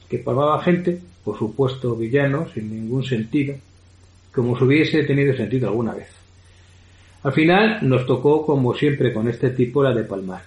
que 0.09 0.17
palmaba 0.17 0.63
gente, 0.63 0.99
por 1.23 1.37
supuesto 1.37 1.95
villano, 1.95 2.47
sin 2.53 2.69
ningún 2.69 3.03
sentido, 3.03 3.55
como 4.33 4.57
si 4.57 4.63
hubiese 4.63 5.03
tenido 5.03 5.35
sentido 5.35 5.69
alguna 5.69 5.93
vez. 5.93 6.09
Al 7.23 7.31
final 7.31 7.79
nos 7.87 8.05
tocó, 8.05 8.45
como 8.45 8.73
siempre 8.75 9.13
con 9.13 9.29
este 9.29 9.51
tipo, 9.51 9.81
la 9.81 9.93
de 9.93 10.03
Palmar. 10.03 10.43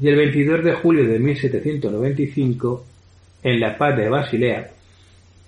Y 0.00 0.08
el 0.08 0.16
22 0.16 0.64
de 0.64 0.72
julio 0.74 1.06
de 1.06 1.18
1795, 1.18 2.84
en 3.42 3.60
la 3.60 3.76
paz 3.76 3.96
de 3.96 4.08
Basilea, 4.08 4.70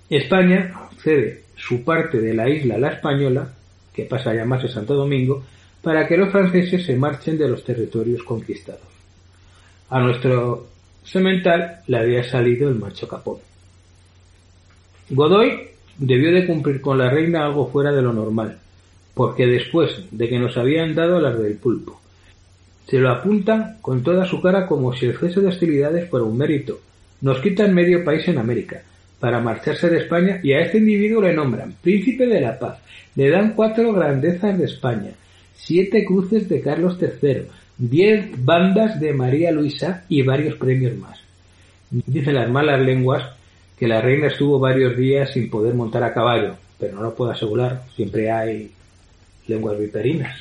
España 0.09 0.73
cede 1.01 1.43
su 1.55 1.83
parte 1.83 2.19
de 2.19 2.33
la 2.33 2.49
isla 2.49 2.77
La 2.77 2.89
Española, 2.89 3.53
que 3.93 4.05
pasa 4.05 4.31
a 4.31 4.35
llamarse 4.35 4.67
Santo 4.67 4.95
Domingo, 4.95 5.43
para 5.81 6.07
que 6.07 6.17
los 6.17 6.31
franceses 6.31 6.85
se 6.85 6.95
marchen 6.95 7.37
de 7.37 7.47
los 7.47 7.63
territorios 7.63 8.23
conquistados. 8.23 8.81
A 9.89 9.99
nuestro 9.99 10.67
semental 11.03 11.81
le 11.87 11.97
había 11.97 12.23
salido 12.23 12.69
el 12.69 12.75
macho 12.75 13.07
capón. 13.07 13.37
Godoy 15.13 15.69
debió 15.99 16.31
de 16.31 16.47
cumplir 16.47 16.81
con 16.81 16.97
la 16.97 17.09
reina 17.09 17.45
algo 17.45 17.67
fuera 17.67 17.91
de 17.91 18.01
lo 18.01 18.13
normal, 18.13 18.57
porque 19.13 19.45
después 19.45 20.05
de 20.09 20.27
que 20.27 20.39
nos 20.39 20.57
habían 20.57 20.95
dado 20.95 21.19
las 21.19 21.37
del 21.39 21.55
pulpo, 21.57 22.01
se 22.87 22.97
lo 22.97 23.11
apuntan 23.11 23.77
con 23.81 24.01
toda 24.01 24.25
su 24.25 24.41
cara 24.41 24.65
como 24.65 24.91
si 24.93 25.05
el 25.05 25.17
cese 25.17 25.39
de 25.39 25.49
hostilidades 25.49 26.09
fuera 26.09 26.25
un 26.25 26.37
mérito. 26.37 26.79
Nos 27.21 27.39
quitan 27.41 27.75
medio 27.75 28.03
país 28.03 28.27
en 28.27 28.39
América 28.39 28.81
para 29.19 29.39
marcharse 29.39 29.87
de 29.89 29.99
España 29.99 30.39
y 30.41 30.53
a 30.53 30.61
este 30.61 30.79
individuo 30.79 31.21
le 31.21 31.33
nombran 31.33 31.75
príncipe 31.81 32.25
de 32.25 32.41
la 32.41 32.57
paz, 32.57 32.79
le 33.15 33.29
dan 33.29 33.53
cuatro 33.53 33.93
grandezas 33.93 34.57
de 34.57 34.65
España, 34.65 35.11
siete 35.53 36.03
cruces 36.03 36.49
de 36.49 36.59
Carlos 36.59 36.97
III, 36.99 37.43
diez 37.77 38.31
bandas 38.43 38.99
de 38.99 39.13
María 39.13 39.51
Luisa 39.51 40.05
y 40.09 40.23
varios 40.23 40.55
premios 40.55 40.97
más. 40.97 41.19
Dicen 41.91 42.33
las 42.33 42.49
malas 42.49 42.81
lenguas 42.81 43.23
que 43.83 43.89
la 43.89 43.99
reina 43.99 44.27
estuvo 44.27 44.59
varios 44.59 44.95
días 44.95 45.31
sin 45.33 45.49
poder 45.49 45.73
montar 45.73 46.05
a 46.05 46.13
caballo, 46.13 46.55
pero 46.79 46.95
no 46.95 47.03
lo 47.03 47.13
puedo 47.13 47.31
asegurar, 47.31 47.83
siempre 47.93 48.31
hay 48.31 48.71
lenguas 49.45 49.77
viperinas. 49.77 50.39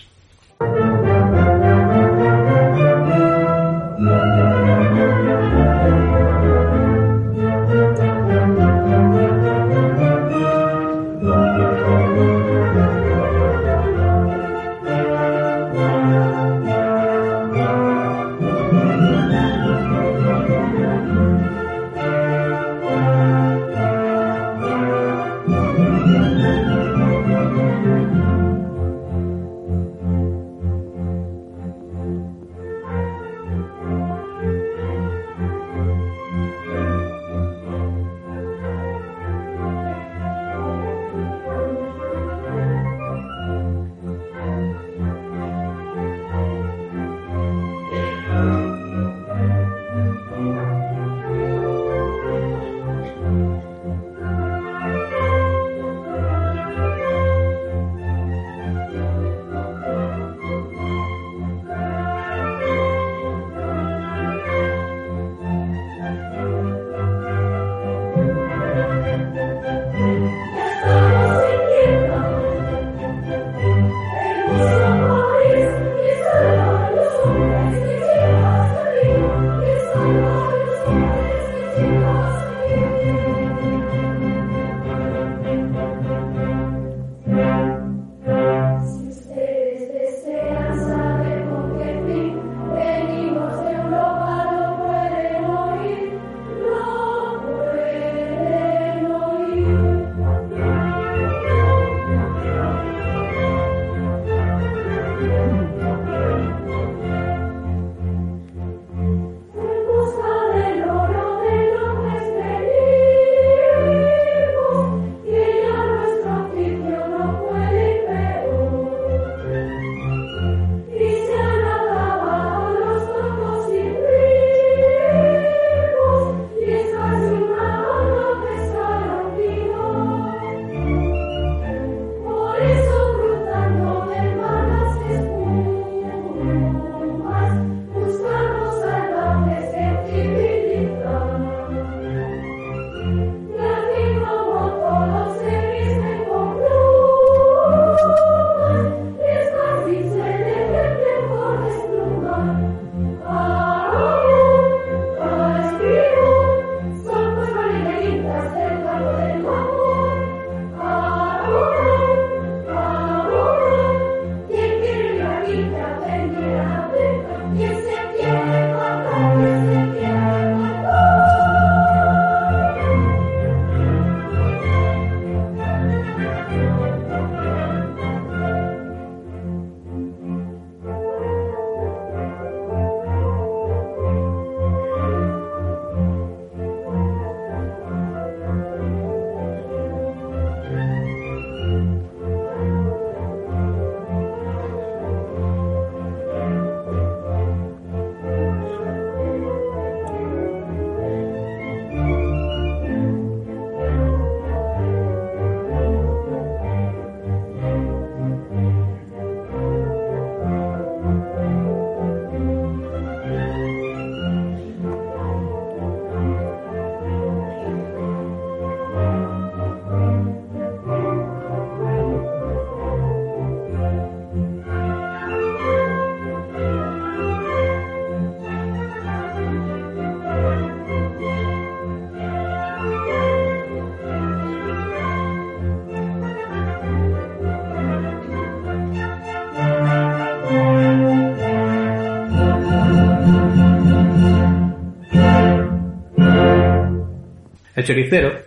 El 247.82 247.88
choricero, 247.88 248.38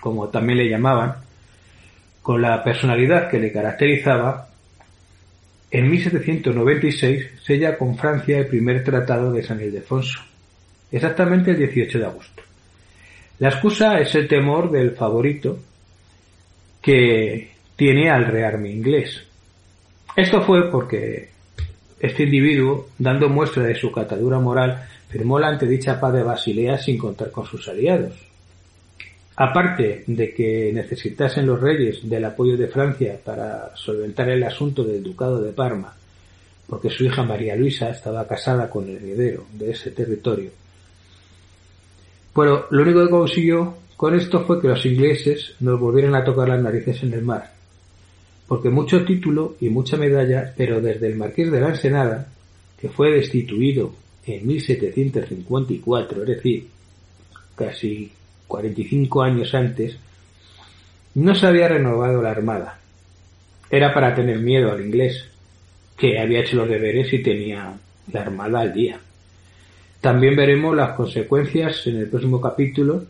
como 0.00 0.28
también 0.28 0.58
le 0.58 0.70
llamaban, 0.70 1.16
con 2.22 2.40
la 2.40 2.62
personalidad 2.62 3.28
que 3.28 3.40
le 3.40 3.50
caracterizaba, 3.50 4.46
en 5.68 5.90
1796 5.90 7.40
sella 7.42 7.76
con 7.76 7.98
Francia 7.98 8.38
el 8.38 8.46
primer 8.46 8.84
tratado 8.84 9.32
de 9.32 9.42
San 9.42 9.60
Ildefonso, 9.60 10.20
exactamente 10.92 11.50
el 11.50 11.56
18 11.56 11.98
de 11.98 12.06
agosto. 12.06 12.42
La 13.40 13.48
excusa 13.48 13.98
es 13.98 14.14
el 14.14 14.28
temor 14.28 14.70
del 14.70 14.92
favorito 14.92 15.58
que 16.80 17.50
tiene 17.74 18.10
al 18.10 18.26
rearme 18.26 18.70
inglés. 18.70 19.26
Esto 20.14 20.40
fue 20.42 20.70
porque 20.70 21.30
este 21.98 22.22
individuo, 22.22 22.90
dando 22.96 23.28
muestra 23.28 23.64
de 23.64 23.74
su 23.74 23.90
catadura 23.90 24.38
moral, 24.38 24.86
firmó 25.08 25.40
la 25.40 25.48
antedicha 25.48 25.98
paz 25.98 26.12
de 26.12 26.22
Basilea 26.22 26.78
sin 26.78 26.96
contar 26.96 27.32
con 27.32 27.44
sus 27.44 27.66
aliados. 27.66 28.33
Aparte 29.36 30.04
de 30.06 30.32
que 30.32 30.70
necesitasen 30.72 31.46
los 31.46 31.60
reyes 31.60 32.08
del 32.08 32.24
apoyo 32.24 32.56
de 32.56 32.68
Francia 32.68 33.18
para 33.22 33.74
solventar 33.74 34.28
el 34.28 34.44
asunto 34.44 34.84
del 34.84 35.02
ducado 35.02 35.42
de 35.42 35.52
Parma, 35.52 35.92
porque 36.68 36.88
su 36.88 37.04
hija 37.04 37.24
María 37.24 37.56
Luisa 37.56 37.90
estaba 37.90 38.28
casada 38.28 38.70
con 38.70 38.88
el 38.88 38.96
heredero 38.96 39.44
de 39.52 39.72
ese 39.72 39.90
territorio. 39.90 40.50
Pero 42.32 42.66
lo 42.70 42.82
único 42.82 43.04
que 43.04 43.10
consiguió 43.10 43.74
con 43.96 44.14
esto 44.14 44.44
fue 44.44 44.60
que 44.60 44.68
los 44.68 44.86
ingleses 44.86 45.54
nos 45.60 45.80
volvieran 45.80 46.14
a 46.14 46.24
tocar 46.24 46.48
las 46.48 46.62
narices 46.62 47.02
en 47.02 47.12
el 47.12 47.22
mar, 47.22 47.52
porque 48.46 48.70
mucho 48.70 49.04
título 49.04 49.56
y 49.60 49.68
mucha 49.68 49.96
medalla, 49.96 50.54
pero 50.56 50.80
desde 50.80 51.08
el 51.08 51.16
marqués 51.16 51.50
de 51.50 51.60
la 51.60 51.70
Ensenada, 51.70 52.28
que 52.80 52.88
fue 52.88 53.10
destituido 53.12 53.92
en 54.26 54.46
1754, 54.46 56.22
es 56.22 56.28
decir, 56.28 56.68
casi 57.56 58.12
45 58.46 59.22
años 59.22 59.54
antes, 59.54 59.96
no 61.14 61.34
se 61.34 61.46
había 61.46 61.68
renovado 61.68 62.22
la 62.22 62.30
armada. 62.30 62.78
Era 63.70 63.94
para 63.94 64.14
tener 64.14 64.38
miedo 64.38 64.72
al 64.72 64.84
inglés, 64.84 65.28
que 65.96 66.18
había 66.18 66.40
hecho 66.40 66.56
los 66.56 66.68
deberes 66.68 67.12
y 67.12 67.22
tenía 67.22 67.72
la 68.12 68.20
armada 68.20 68.60
al 68.60 68.72
día. 68.72 68.98
También 70.00 70.36
veremos 70.36 70.76
las 70.76 70.90
consecuencias 70.90 71.86
en 71.86 71.96
el 71.96 72.08
próximo 72.08 72.40
capítulo 72.40 73.04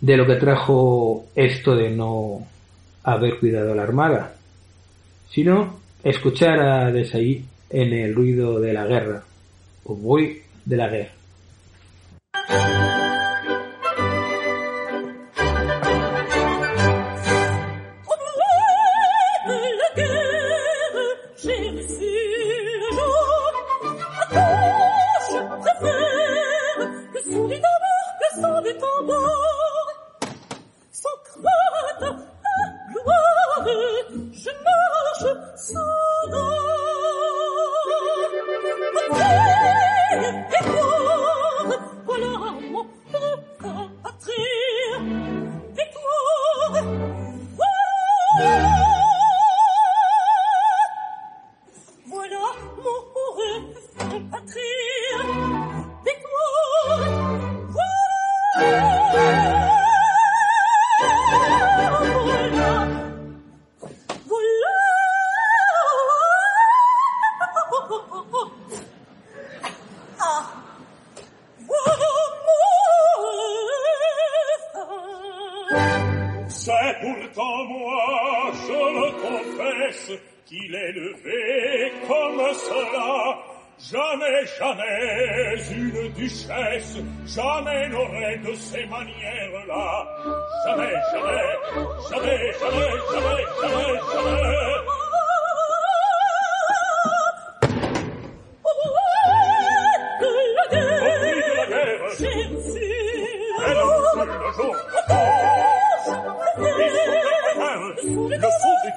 de 0.00 0.16
lo 0.16 0.26
que 0.26 0.34
trajo 0.34 1.26
esto 1.34 1.74
de 1.74 1.90
no 1.90 2.46
haber 3.04 3.38
cuidado 3.38 3.74
la 3.74 3.84
armada, 3.84 4.34
sino 5.30 5.80
escuchar 6.02 6.60
a 6.60 6.92
Desailly 6.92 7.44
en 7.70 7.92
el 7.94 8.14
ruido 8.14 8.60
de 8.60 8.72
la 8.74 8.84
guerra, 8.86 9.24
o 9.84 9.94
voy 9.94 10.42
de 10.64 10.76
la 10.76 10.88
guerra. 10.88 11.13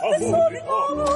Avô 0.08 0.50
de 0.50 0.60
Roma! 0.60 1.07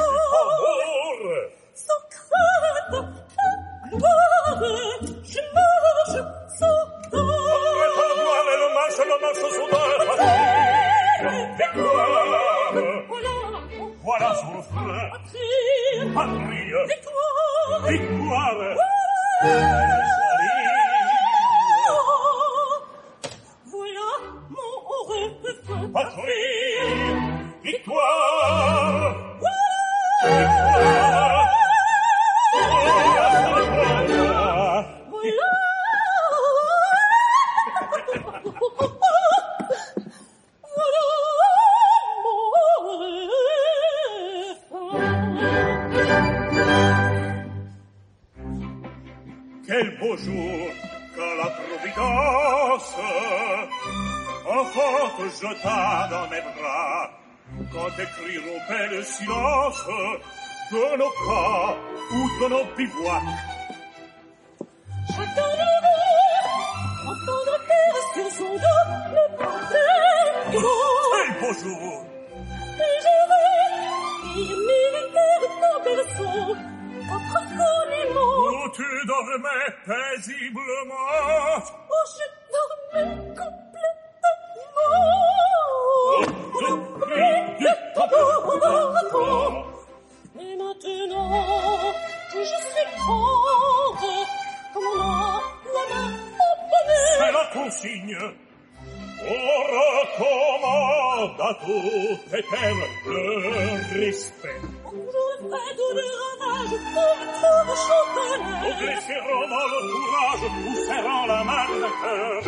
héros 109.30 109.47
dans 109.47 109.67
l'entourage 109.72 110.43
ou 110.67 110.76
serrant 110.88 111.26
la 111.26 111.43
main 111.43 111.67
d'un 111.80 111.95
cœur. 112.01 112.39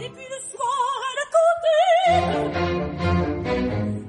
Et 0.00 0.08
puis 0.08 0.26
le 0.30 0.40
soir, 0.50 0.88
elle 1.10 1.20
a 1.22 1.28
compté 1.38 1.76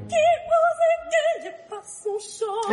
qu'il 0.09 0.37
posait 0.51 0.99
qu'elle 1.11 1.55
par 1.69 1.85
son 1.85 2.17
chant 2.19 2.65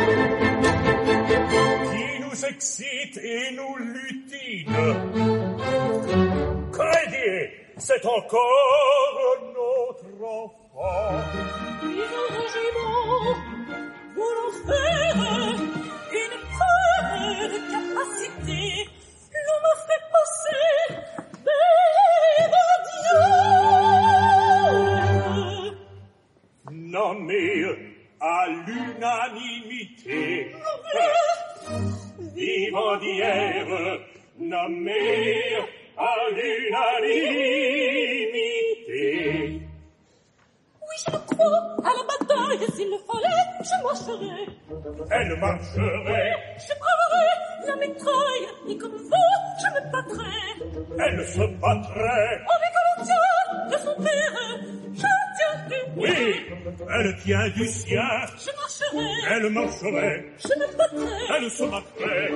qui 1.91 2.05
nous 2.21 2.39
excite 2.45 3.17
et 3.17 3.51
nous 3.51 3.75
lutine. 3.77 4.75
Crédit, 6.71 7.43
c'est 7.77 8.05
encore 8.05 9.12
Beaujolais, 59.81 60.25
je 60.39 60.47
ne 60.47 60.65
peux 60.67 60.77
pas. 60.77 61.35
Elle 61.37 61.49
se 61.49 61.63
marquait. 61.63 62.32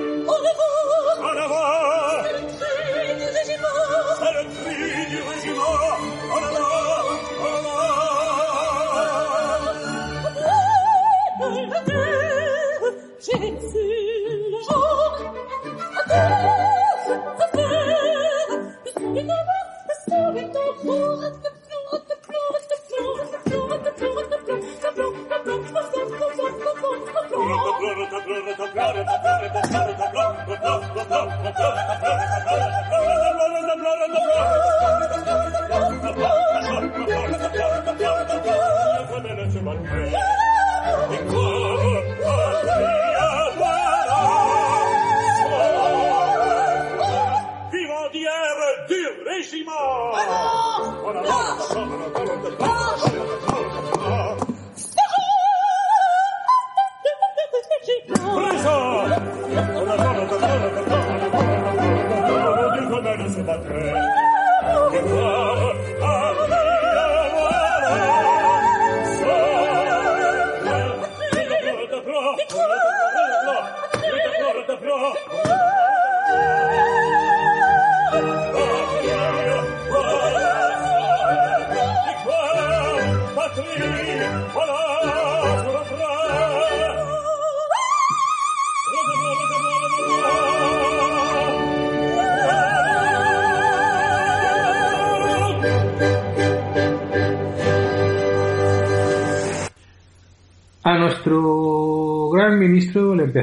Du 49.38 49.44
régiment! 49.44 50.12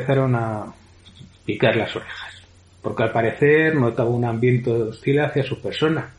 Empezaron 0.05 0.35
a 0.35 0.71
picar 1.45 1.75
las 1.75 1.95
orejas, 1.95 2.43
porque 2.81 3.03
al 3.03 3.11
parecer 3.11 3.75
notaba 3.75 4.09
un 4.09 4.23
ambiente 4.23 4.69
hostil 4.69 5.19
hacia 5.19 5.41
su 5.43 5.59
persona. 5.59 6.13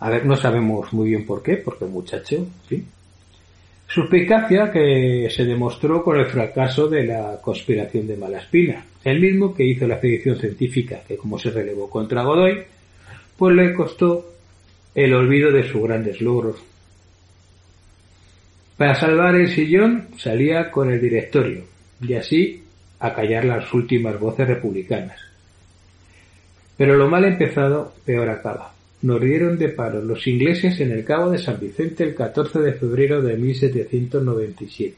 A 0.00 0.10
ver, 0.10 0.26
no 0.26 0.34
sabemos 0.34 0.92
muy 0.92 1.10
bien 1.10 1.24
por 1.24 1.40
qué, 1.40 1.58
porque 1.58 1.84
muchacho, 1.84 2.48
fin. 2.66 2.84
Suspicacia 3.86 4.72
que 4.72 5.28
se 5.30 5.44
demostró 5.44 6.02
con 6.02 6.18
el 6.18 6.26
fracaso 6.26 6.88
de 6.88 7.04
la 7.04 7.38
conspiración 7.40 8.08
de 8.08 8.16
Malaspina, 8.16 8.84
el 9.04 9.20
mismo 9.20 9.54
que 9.54 9.64
hizo 9.64 9.86
la 9.86 9.94
expedición 9.94 10.36
científica, 10.40 11.02
que 11.06 11.16
como 11.16 11.38
se 11.38 11.50
relevó 11.50 11.88
contra 11.88 12.24
Godoy, 12.24 12.64
pues 13.36 13.54
le 13.54 13.72
costó 13.72 14.32
el 14.96 15.14
olvido 15.14 15.52
de 15.52 15.68
sus 15.68 15.82
grandes 15.82 16.20
logros. 16.20 16.56
Para 18.76 18.96
salvar 18.96 19.36
el 19.36 19.48
sillón 19.48 20.08
salía 20.16 20.70
con 20.72 20.90
el 20.90 21.00
directorio 21.00 21.71
y 22.02 22.14
así 22.14 22.62
acallar 22.98 23.44
las 23.44 23.72
últimas 23.72 24.18
voces 24.18 24.46
republicanas. 24.46 25.18
Pero 26.76 26.96
lo 26.96 27.08
mal 27.08 27.24
empezado 27.24 27.94
peor 28.04 28.28
acaba. 28.28 28.72
Nos 29.02 29.20
dieron 29.20 29.58
de 29.58 29.68
paro 29.68 30.00
los 30.00 30.26
ingleses 30.26 30.78
en 30.80 30.92
el 30.92 31.04
Cabo 31.04 31.30
de 31.30 31.38
San 31.38 31.58
Vicente 31.58 32.04
el 32.04 32.14
14 32.14 32.60
de 32.60 32.72
febrero 32.74 33.20
de 33.20 33.36
1797. 33.36 34.96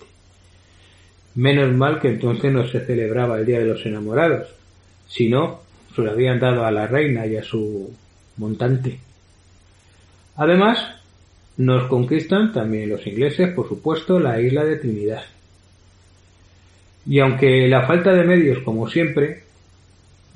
Menos 1.36 1.74
mal 1.74 2.00
que 2.00 2.08
entonces 2.08 2.52
no 2.52 2.66
se 2.68 2.84
celebraba 2.84 3.38
el 3.38 3.46
Día 3.46 3.58
de 3.58 3.66
los 3.66 3.84
Enamorados, 3.86 4.54
si 5.08 5.28
no, 5.28 5.62
se 5.94 6.02
lo 6.02 6.10
habían 6.10 6.38
dado 6.38 6.64
a 6.64 6.70
la 6.70 6.86
reina 6.86 7.26
y 7.26 7.36
a 7.36 7.42
su 7.42 7.92
montante. 8.36 8.98
Además, 10.36 10.78
nos 11.56 11.88
conquistan 11.88 12.52
también 12.52 12.90
los 12.90 13.06
ingleses, 13.06 13.52
por 13.54 13.68
supuesto, 13.68 14.18
la 14.18 14.40
isla 14.40 14.64
de 14.64 14.76
Trinidad. 14.76 15.24
Y 17.06 17.18
aunque 17.18 17.68
la 17.68 17.86
falta 17.86 18.12
de 18.12 18.24
medios, 18.24 18.58
como 18.60 18.88
siempre, 18.88 19.42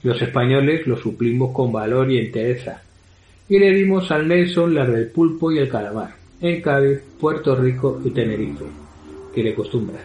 los 0.03 0.21
españoles 0.21 0.87
lo 0.87 0.97
suplimos 0.97 1.53
con 1.53 1.73
valor 1.73 2.11
y 2.11 2.19
entereza, 2.19 2.83
y 3.49 3.59
le 3.59 3.73
dimos 3.73 4.11
al 4.11 4.29
Nelson 4.29 4.75
las 4.75 4.89
del 4.89 5.09
pulpo 5.09 5.51
y 5.51 5.59
el 5.59 5.69
calamar, 5.69 6.14
en 6.41 6.61
Cádiz, 6.61 7.01
Puerto 7.19 7.57
Rico 7.57 8.01
y 8.05 8.11
Tenerife, 8.11 8.64
que 9.35 9.43
le 9.43 9.55
costumbra. 9.55 9.99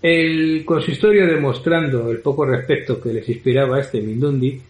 El 0.00 0.64
consistorio 0.64 1.26
demostrando 1.26 2.10
el 2.10 2.18
poco 2.18 2.44
respeto 2.44 3.00
que 3.00 3.12
les 3.12 3.28
inspiraba 3.28 3.80
este 3.80 4.00
Mindundi, 4.00 4.60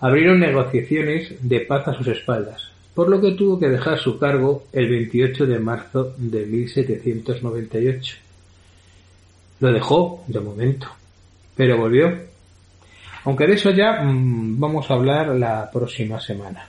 abrieron 0.00 0.40
negociaciones 0.40 1.34
de 1.40 1.60
paz 1.60 1.88
a 1.88 1.94
sus 1.94 2.08
espaldas, 2.08 2.72
por 2.94 3.08
lo 3.08 3.20
que 3.20 3.32
tuvo 3.32 3.58
que 3.58 3.68
dejar 3.68 3.98
su 3.98 4.18
cargo 4.18 4.64
el 4.72 4.88
28 4.90 5.46
de 5.46 5.58
marzo 5.60 6.14
de 6.18 6.44
1798. 6.44 8.21
Lo 9.62 9.72
dejó, 9.72 10.24
de 10.26 10.40
momento, 10.40 10.88
pero 11.54 11.78
volvió. 11.78 12.12
Aunque 13.22 13.46
de 13.46 13.52
eso 13.52 13.70
ya 13.70 14.02
mmm, 14.02 14.58
vamos 14.58 14.90
a 14.90 14.94
hablar 14.94 15.28
la 15.36 15.70
próxima 15.70 16.18
semana. 16.18 16.68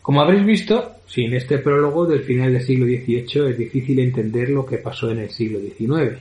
Como 0.00 0.22
habréis 0.22 0.46
visto, 0.46 0.92
sin 1.06 1.34
este 1.34 1.58
prólogo 1.58 2.06
del 2.06 2.22
final 2.22 2.54
del 2.54 2.62
siglo 2.62 2.86
XVIII 2.86 3.50
es 3.50 3.58
difícil 3.58 3.98
entender 3.98 4.48
lo 4.48 4.64
que 4.64 4.78
pasó 4.78 5.10
en 5.10 5.18
el 5.18 5.28
siglo 5.28 5.60
XIX. 5.60 6.18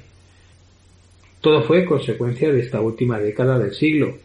Todo 1.39 1.63
fue 1.63 1.85
consecuencia 1.85 2.51
de 2.51 2.59
esta 2.59 2.81
última 2.81 3.17
década 3.17 3.57
del 3.57 3.73
siglo 3.73 4.17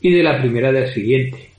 y 0.00 0.12
de 0.12 0.24
la 0.24 0.40
primera 0.40 0.72
del 0.72 0.88
siguiente. 0.88 1.50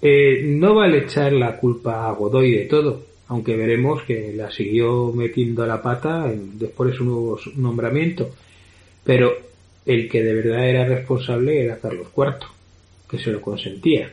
Eh, 0.00 0.42
no 0.42 0.74
vale 0.74 1.00
echar 1.00 1.34
la 1.34 1.58
culpa 1.58 2.08
a 2.08 2.12
Godoy 2.12 2.50
de 2.50 2.64
todo, 2.64 3.04
aunque 3.28 3.56
veremos 3.56 4.02
que 4.02 4.32
la 4.34 4.50
siguió 4.50 5.12
metiendo 5.12 5.62
a 5.62 5.66
la 5.66 5.82
pata 5.82 6.32
después 6.54 6.90
de 6.90 6.96
su 6.96 7.04
nuevo 7.04 7.38
nombramiento. 7.56 8.30
Pero 9.04 9.32
el 9.84 10.08
que 10.08 10.22
de 10.22 10.34
verdad 10.34 10.68
era 10.68 10.84
responsable 10.86 11.62
era 11.62 11.78
Carlos 11.78 12.08
IV, 12.16 12.48
que 13.08 13.18
se 13.18 13.30
lo 13.30 13.40
consentía. 13.40 14.10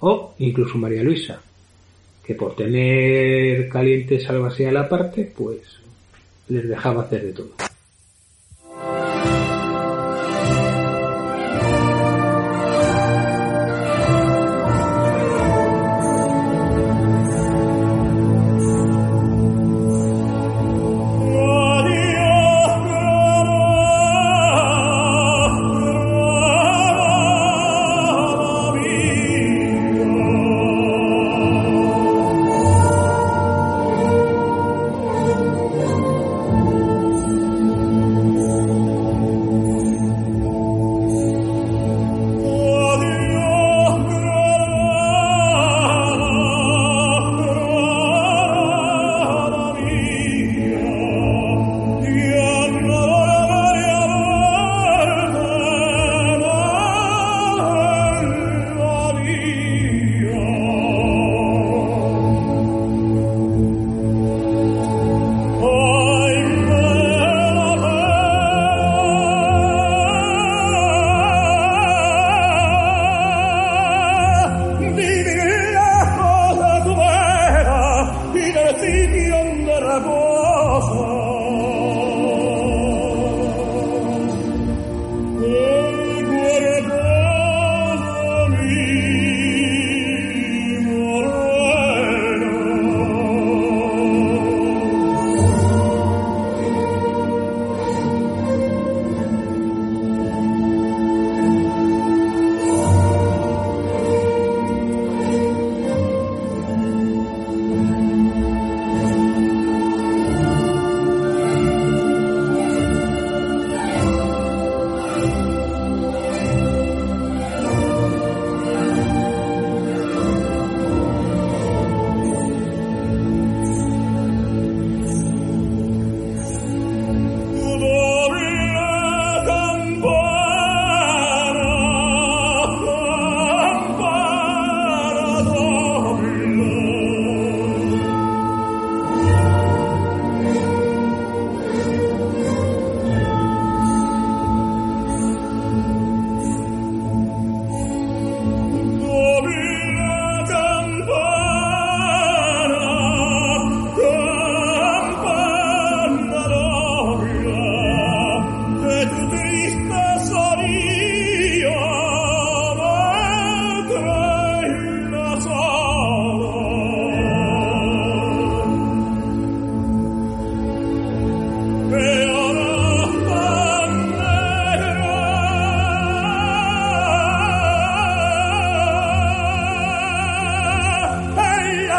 O 0.00 0.34
incluso 0.38 0.78
María 0.78 1.02
Luisa, 1.02 1.40
que 2.24 2.34
por 2.34 2.56
tener 2.56 3.68
caliente 3.68 4.20
salvase 4.20 4.66
a 4.66 4.72
la 4.72 4.88
parte, 4.88 5.32
pues 5.36 5.60
les 6.48 6.68
dejaba 6.68 7.02
hacer 7.02 7.22
de 7.22 7.32
todo. 7.32 7.69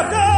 After 0.02 0.31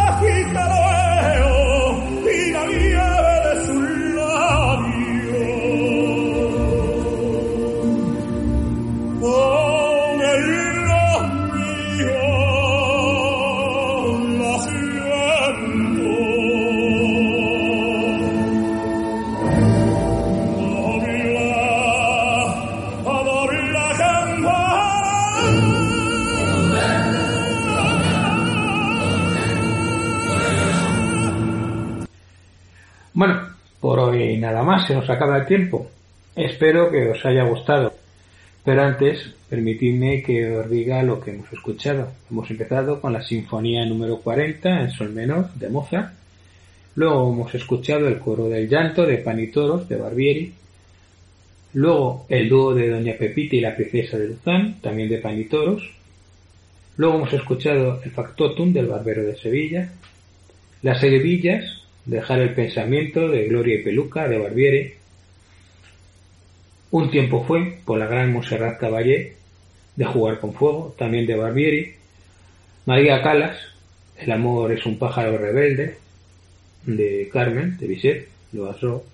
nos 35.05 35.11
acaba 35.15 35.37
el 35.37 35.47
tiempo. 35.47 35.91
Espero 36.35 36.91
que 36.91 37.11
os 37.11 37.25
haya 37.27 37.45
gustado. 37.45 37.93
Pero 38.65 38.83
antes, 38.83 39.35
permitidme 39.51 40.23
que 40.23 40.57
os 40.57 40.71
diga 40.71 41.03
lo 41.03 41.21
que 41.21 41.33
hemos 41.33 41.53
escuchado. 41.53 42.11
Hemos 42.31 42.51
empezado 42.51 43.03
con 43.03 43.13
la 43.13 43.21
Sinfonía 43.21 43.85
número 43.85 44.21
40 44.21 44.81
en 44.81 44.91
Sol 44.91 45.11
menor 45.11 45.53
de 45.55 45.69
Mozart. 45.69 46.15
Luego 46.95 47.31
hemos 47.31 47.55
escuchado 47.55 48.09
el 48.09 48.19
coro 48.19 48.49
del 48.49 48.67
llanto 48.67 49.05
de 49.05 49.19
Panitoros 49.19 49.87
de 49.91 49.97
Barbieri. 49.97 50.55
Luego 51.75 52.25
el 52.31 52.49
dúo 52.49 52.75
de 52.75 52.89
Doña 52.89 53.15
Pepita 53.19 53.57
y 53.57 53.61
la 53.61 53.77
princesa 53.77 54.17
de 54.17 54.29
Luzán, 54.29 54.81
también 54.81 55.11
de 55.11 55.19
Panitoros. 55.19 55.83
Luego 56.97 57.17
hemos 57.17 57.33
escuchado 57.35 58.01
el 58.03 58.11
Factotum 58.11 58.73
del 58.73 58.87
Barbero 58.87 59.23
de 59.23 59.37
Sevilla. 59.37 59.93
Las 60.81 61.03
Hebillas, 61.03 61.84
Dejar 62.07 62.41
el 62.41 62.55
pensamiento 62.55 63.29
de 63.29 63.49
Gloria 63.49 63.77
y 63.77 63.83
Peluca 63.83 64.29
de 64.29 64.39
Barbieri. 64.39 64.95
Un 66.91 67.11
tiempo 67.11 67.45
fue, 67.45 67.79
por 67.85 67.99
la 67.99 68.07
gran 68.07 68.33
Monserrat 68.33 68.79
Caballé, 68.79 69.37
de 69.97 70.05
Jugar 70.05 70.39
con 70.41 70.55
Fuego, 70.55 70.95
también 70.99 71.27
de 71.27 71.37
Barbieri. 71.37 71.95
María 72.87 73.23
Calas, 73.23 73.59
El 74.17 74.31
amor 74.31 74.71
es 74.71 74.87
un 74.87 74.99
pájaro 74.99 75.37
rebelde, 75.39 75.97
de 76.87 77.29
Carmen, 77.33 77.77
de 77.79 77.87
Bizet, 77.87 78.29
lo 78.53 78.65
basó. 78.67 79.05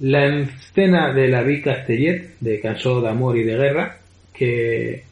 La 0.00 0.26
escena 0.26 1.12
de 1.12 1.28
la 1.28 1.42
Vie 1.42 1.60
Castellet, 1.60 2.36
de 2.40 2.60
Cansó 2.60 3.00
de 3.00 3.08
Amor 3.08 3.36
y 3.36 3.42
de 3.42 3.56
Guerra, 3.56 3.98
que 4.32 5.02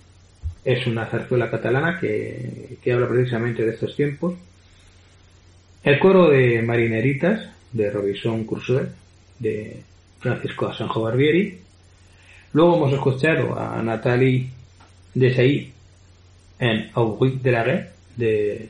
es 0.64 0.86
una 0.86 1.06
zarzuela 1.06 1.50
catalana 1.50 1.98
que, 2.00 2.78
que 2.82 2.92
habla 2.92 3.08
precisamente 3.08 3.64
de 3.64 3.72
estos 3.72 3.96
tiempos. 3.96 4.34
El 5.86 6.00
coro 6.00 6.30
de 6.30 6.62
Marineritas, 6.62 7.48
de 7.70 7.92
Robinson 7.92 8.42
Crusoe, 8.44 8.88
de 9.38 9.84
Francisco 10.18 10.66
Asanjo 10.66 11.00
Barbieri. 11.02 11.60
Luego 12.54 12.74
hemos 12.74 12.92
escuchado 12.92 13.56
a 13.56 13.80
Nathalie 13.84 14.48
Desailly 15.14 15.72
en 16.58 16.90
Auguste 16.92 17.38
de 17.40 17.52
la 17.52 17.88
de 18.16 18.68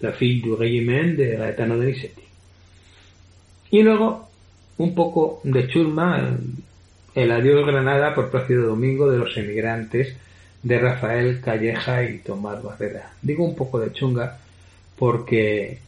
La 0.00 0.12
fille 0.12 0.42
du 0.42 0.56
régiment 0.56 1.16
de 1.16 1.38
Gaetano 1.38 1.78
Donizetti. 1.78 2.24
Y 3.70 3.82
luego 3.82 4.28
un 4.76 4.94
poco 4.94 5.40
de 5.44 5.68
chulma, 5.68 6.36
el 7.14 7.32
adiós 7.32 7.66
Granada 7.66 8.14
por 8.14 8.30
Plácido 8.30 8.66
Domingo 8.66 9.10
de 9.10 9.16
los 9.16 9.34
emigrantes 9.38 10.14
de 10.62 10.78
Rafael 10.78 11.40
Calleja 11.40 12.04
y 12.04 12.18
Tomás 12.18 12.62
Barrera. 12.62 13.14
Digo 13.22 13.42
un 13.42 13.56
poco 13.56 13.80
de 13.80 13.90
chunga 13.94 14.36
porque 14.98 15.87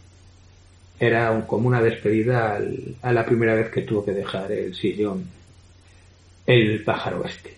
era 1.00 1.46
como 1.46 1.66
una 1.66 1.80
despedida 1.80 2.54
al, 2.54 2.94
a 3.00 3.12
la 3.12 3.24
primera 3.24 3.54
vez 3.54 3.70
que 3.70 3.82
tuvo 3.82 4.04
que 4.04 4.12
dejar 4.12 4.52
el 4.52 4.74
sillón 4.74 5.24
el 6.46 6.82
pájaro 6.84 7.24
este. 7.24 7.54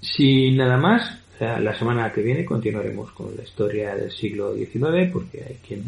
Sin 0.00 0.56
nada 0.56 0.76
más, 0.76 1.18
la 1.40 1.74
semana 1.78 2.12
que 2.12 2.22
viene 2.22 2.44
continuaremos 2.44 3.12
con 3.12 3.36
la 3.36 3.42
historia 3.42 3.94
del 3.94 4.10
siglo 4.10 4.54
XIX, 4.54 5.10
porque 5.12 5.42
hay 5.46 5.56
quien 5.66 5.82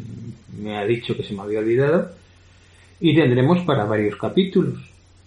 me 0.60 0.76
ha 0.76 0.84
dicho 0.84 1.16
que 1.16 1.22
se 1.22 1.34
me 1.34 1.42
había 1.42 1.58
olvidado, 1.58 2.10
y 3.00 3.14
tendremos 3.14 3.64
para 3.64 3.84
varios 3.84 4.16
capítulos, 4.16 4.78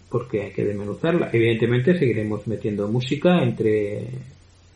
porque 0.10 0.42
hay 0.44 0.52
que 0.52 0.66
desmenuzarla. 0.66 1.30
Evidentemente 1.32 1.98
seguiremos 1.98 2.48
metiendo 2.48 2.88
música 2.88 3.44
entre, 3.44 4.06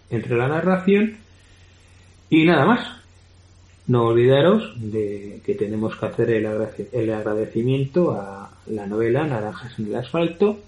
entre 0.10 0.38
la 0.38 0.48
narración 0.48 1.18
y 2.30 2.46
nada 2.46 2.66
más. 2.66 3.03
No 3.86 4.06
olvidaros 4.06 4.74
de 4.78 5.42
que 5.46 5.56
tenemos 5.56 5.98
que 5.98 6.06
hacer 6.06 6.30
el, 6.30 6.46
agradecimiento 7.14 8.12
a 8.12 8.50
la 8.68 8.88
novela 8.88 9.26
Naranjas 9.26 9.78
en 9.78 9.88
el 9.88 9.96
asfalto 9.96 10.60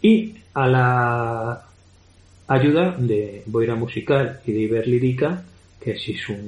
y 0.00 0.34
a 0.54 0.66
la 0.66 1.66
ayuda 2.48 2.96
de 2.98 3.42
Boira 3.46 3.74
Musical 3.74 4.40
y 4.46 4.52
de 4.52 4.60
Iber 4.60 4.88
Lírica, 4.88 5.44
que 5.80 5.98
sin 5.98 6.16
sus 6.16 6.38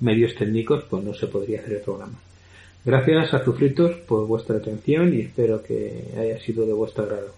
medios 0.00 0.34
técnicos 0.34 0.84
pues 0.90 1.04
no 1.04 1.14
se 1.14 1.28
podría 1.28 1.60
hacer 1.60 1.74
el 1.74 1.82
programa. 1.82 2.18
Gracias 2.84 3.34
a 3.34 3.44
Zufritos 3.44 3.96
por 4.08 4.26
vuestra 4.26 4.56
atención 4.56 5.14
y 5.14 5.20
espero 5.20 5.62
que 5.62 6.06
haya 6.18 6.40
sido 6.40 6.66
de 6.66 6.72
vuestro 6.72 7.04
agrado. 7.04 7.34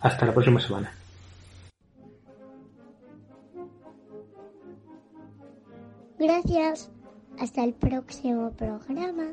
Hasta 0.00 0.26
la 0.26 0.34
próxima 0.34 0.60
semana. 0.60 0.99
Gracias. 6.20 6.90
Hasta 7.38 7.64
el 7.64 7.72
próximo 7.72 8.50
programa. 8.50 9.32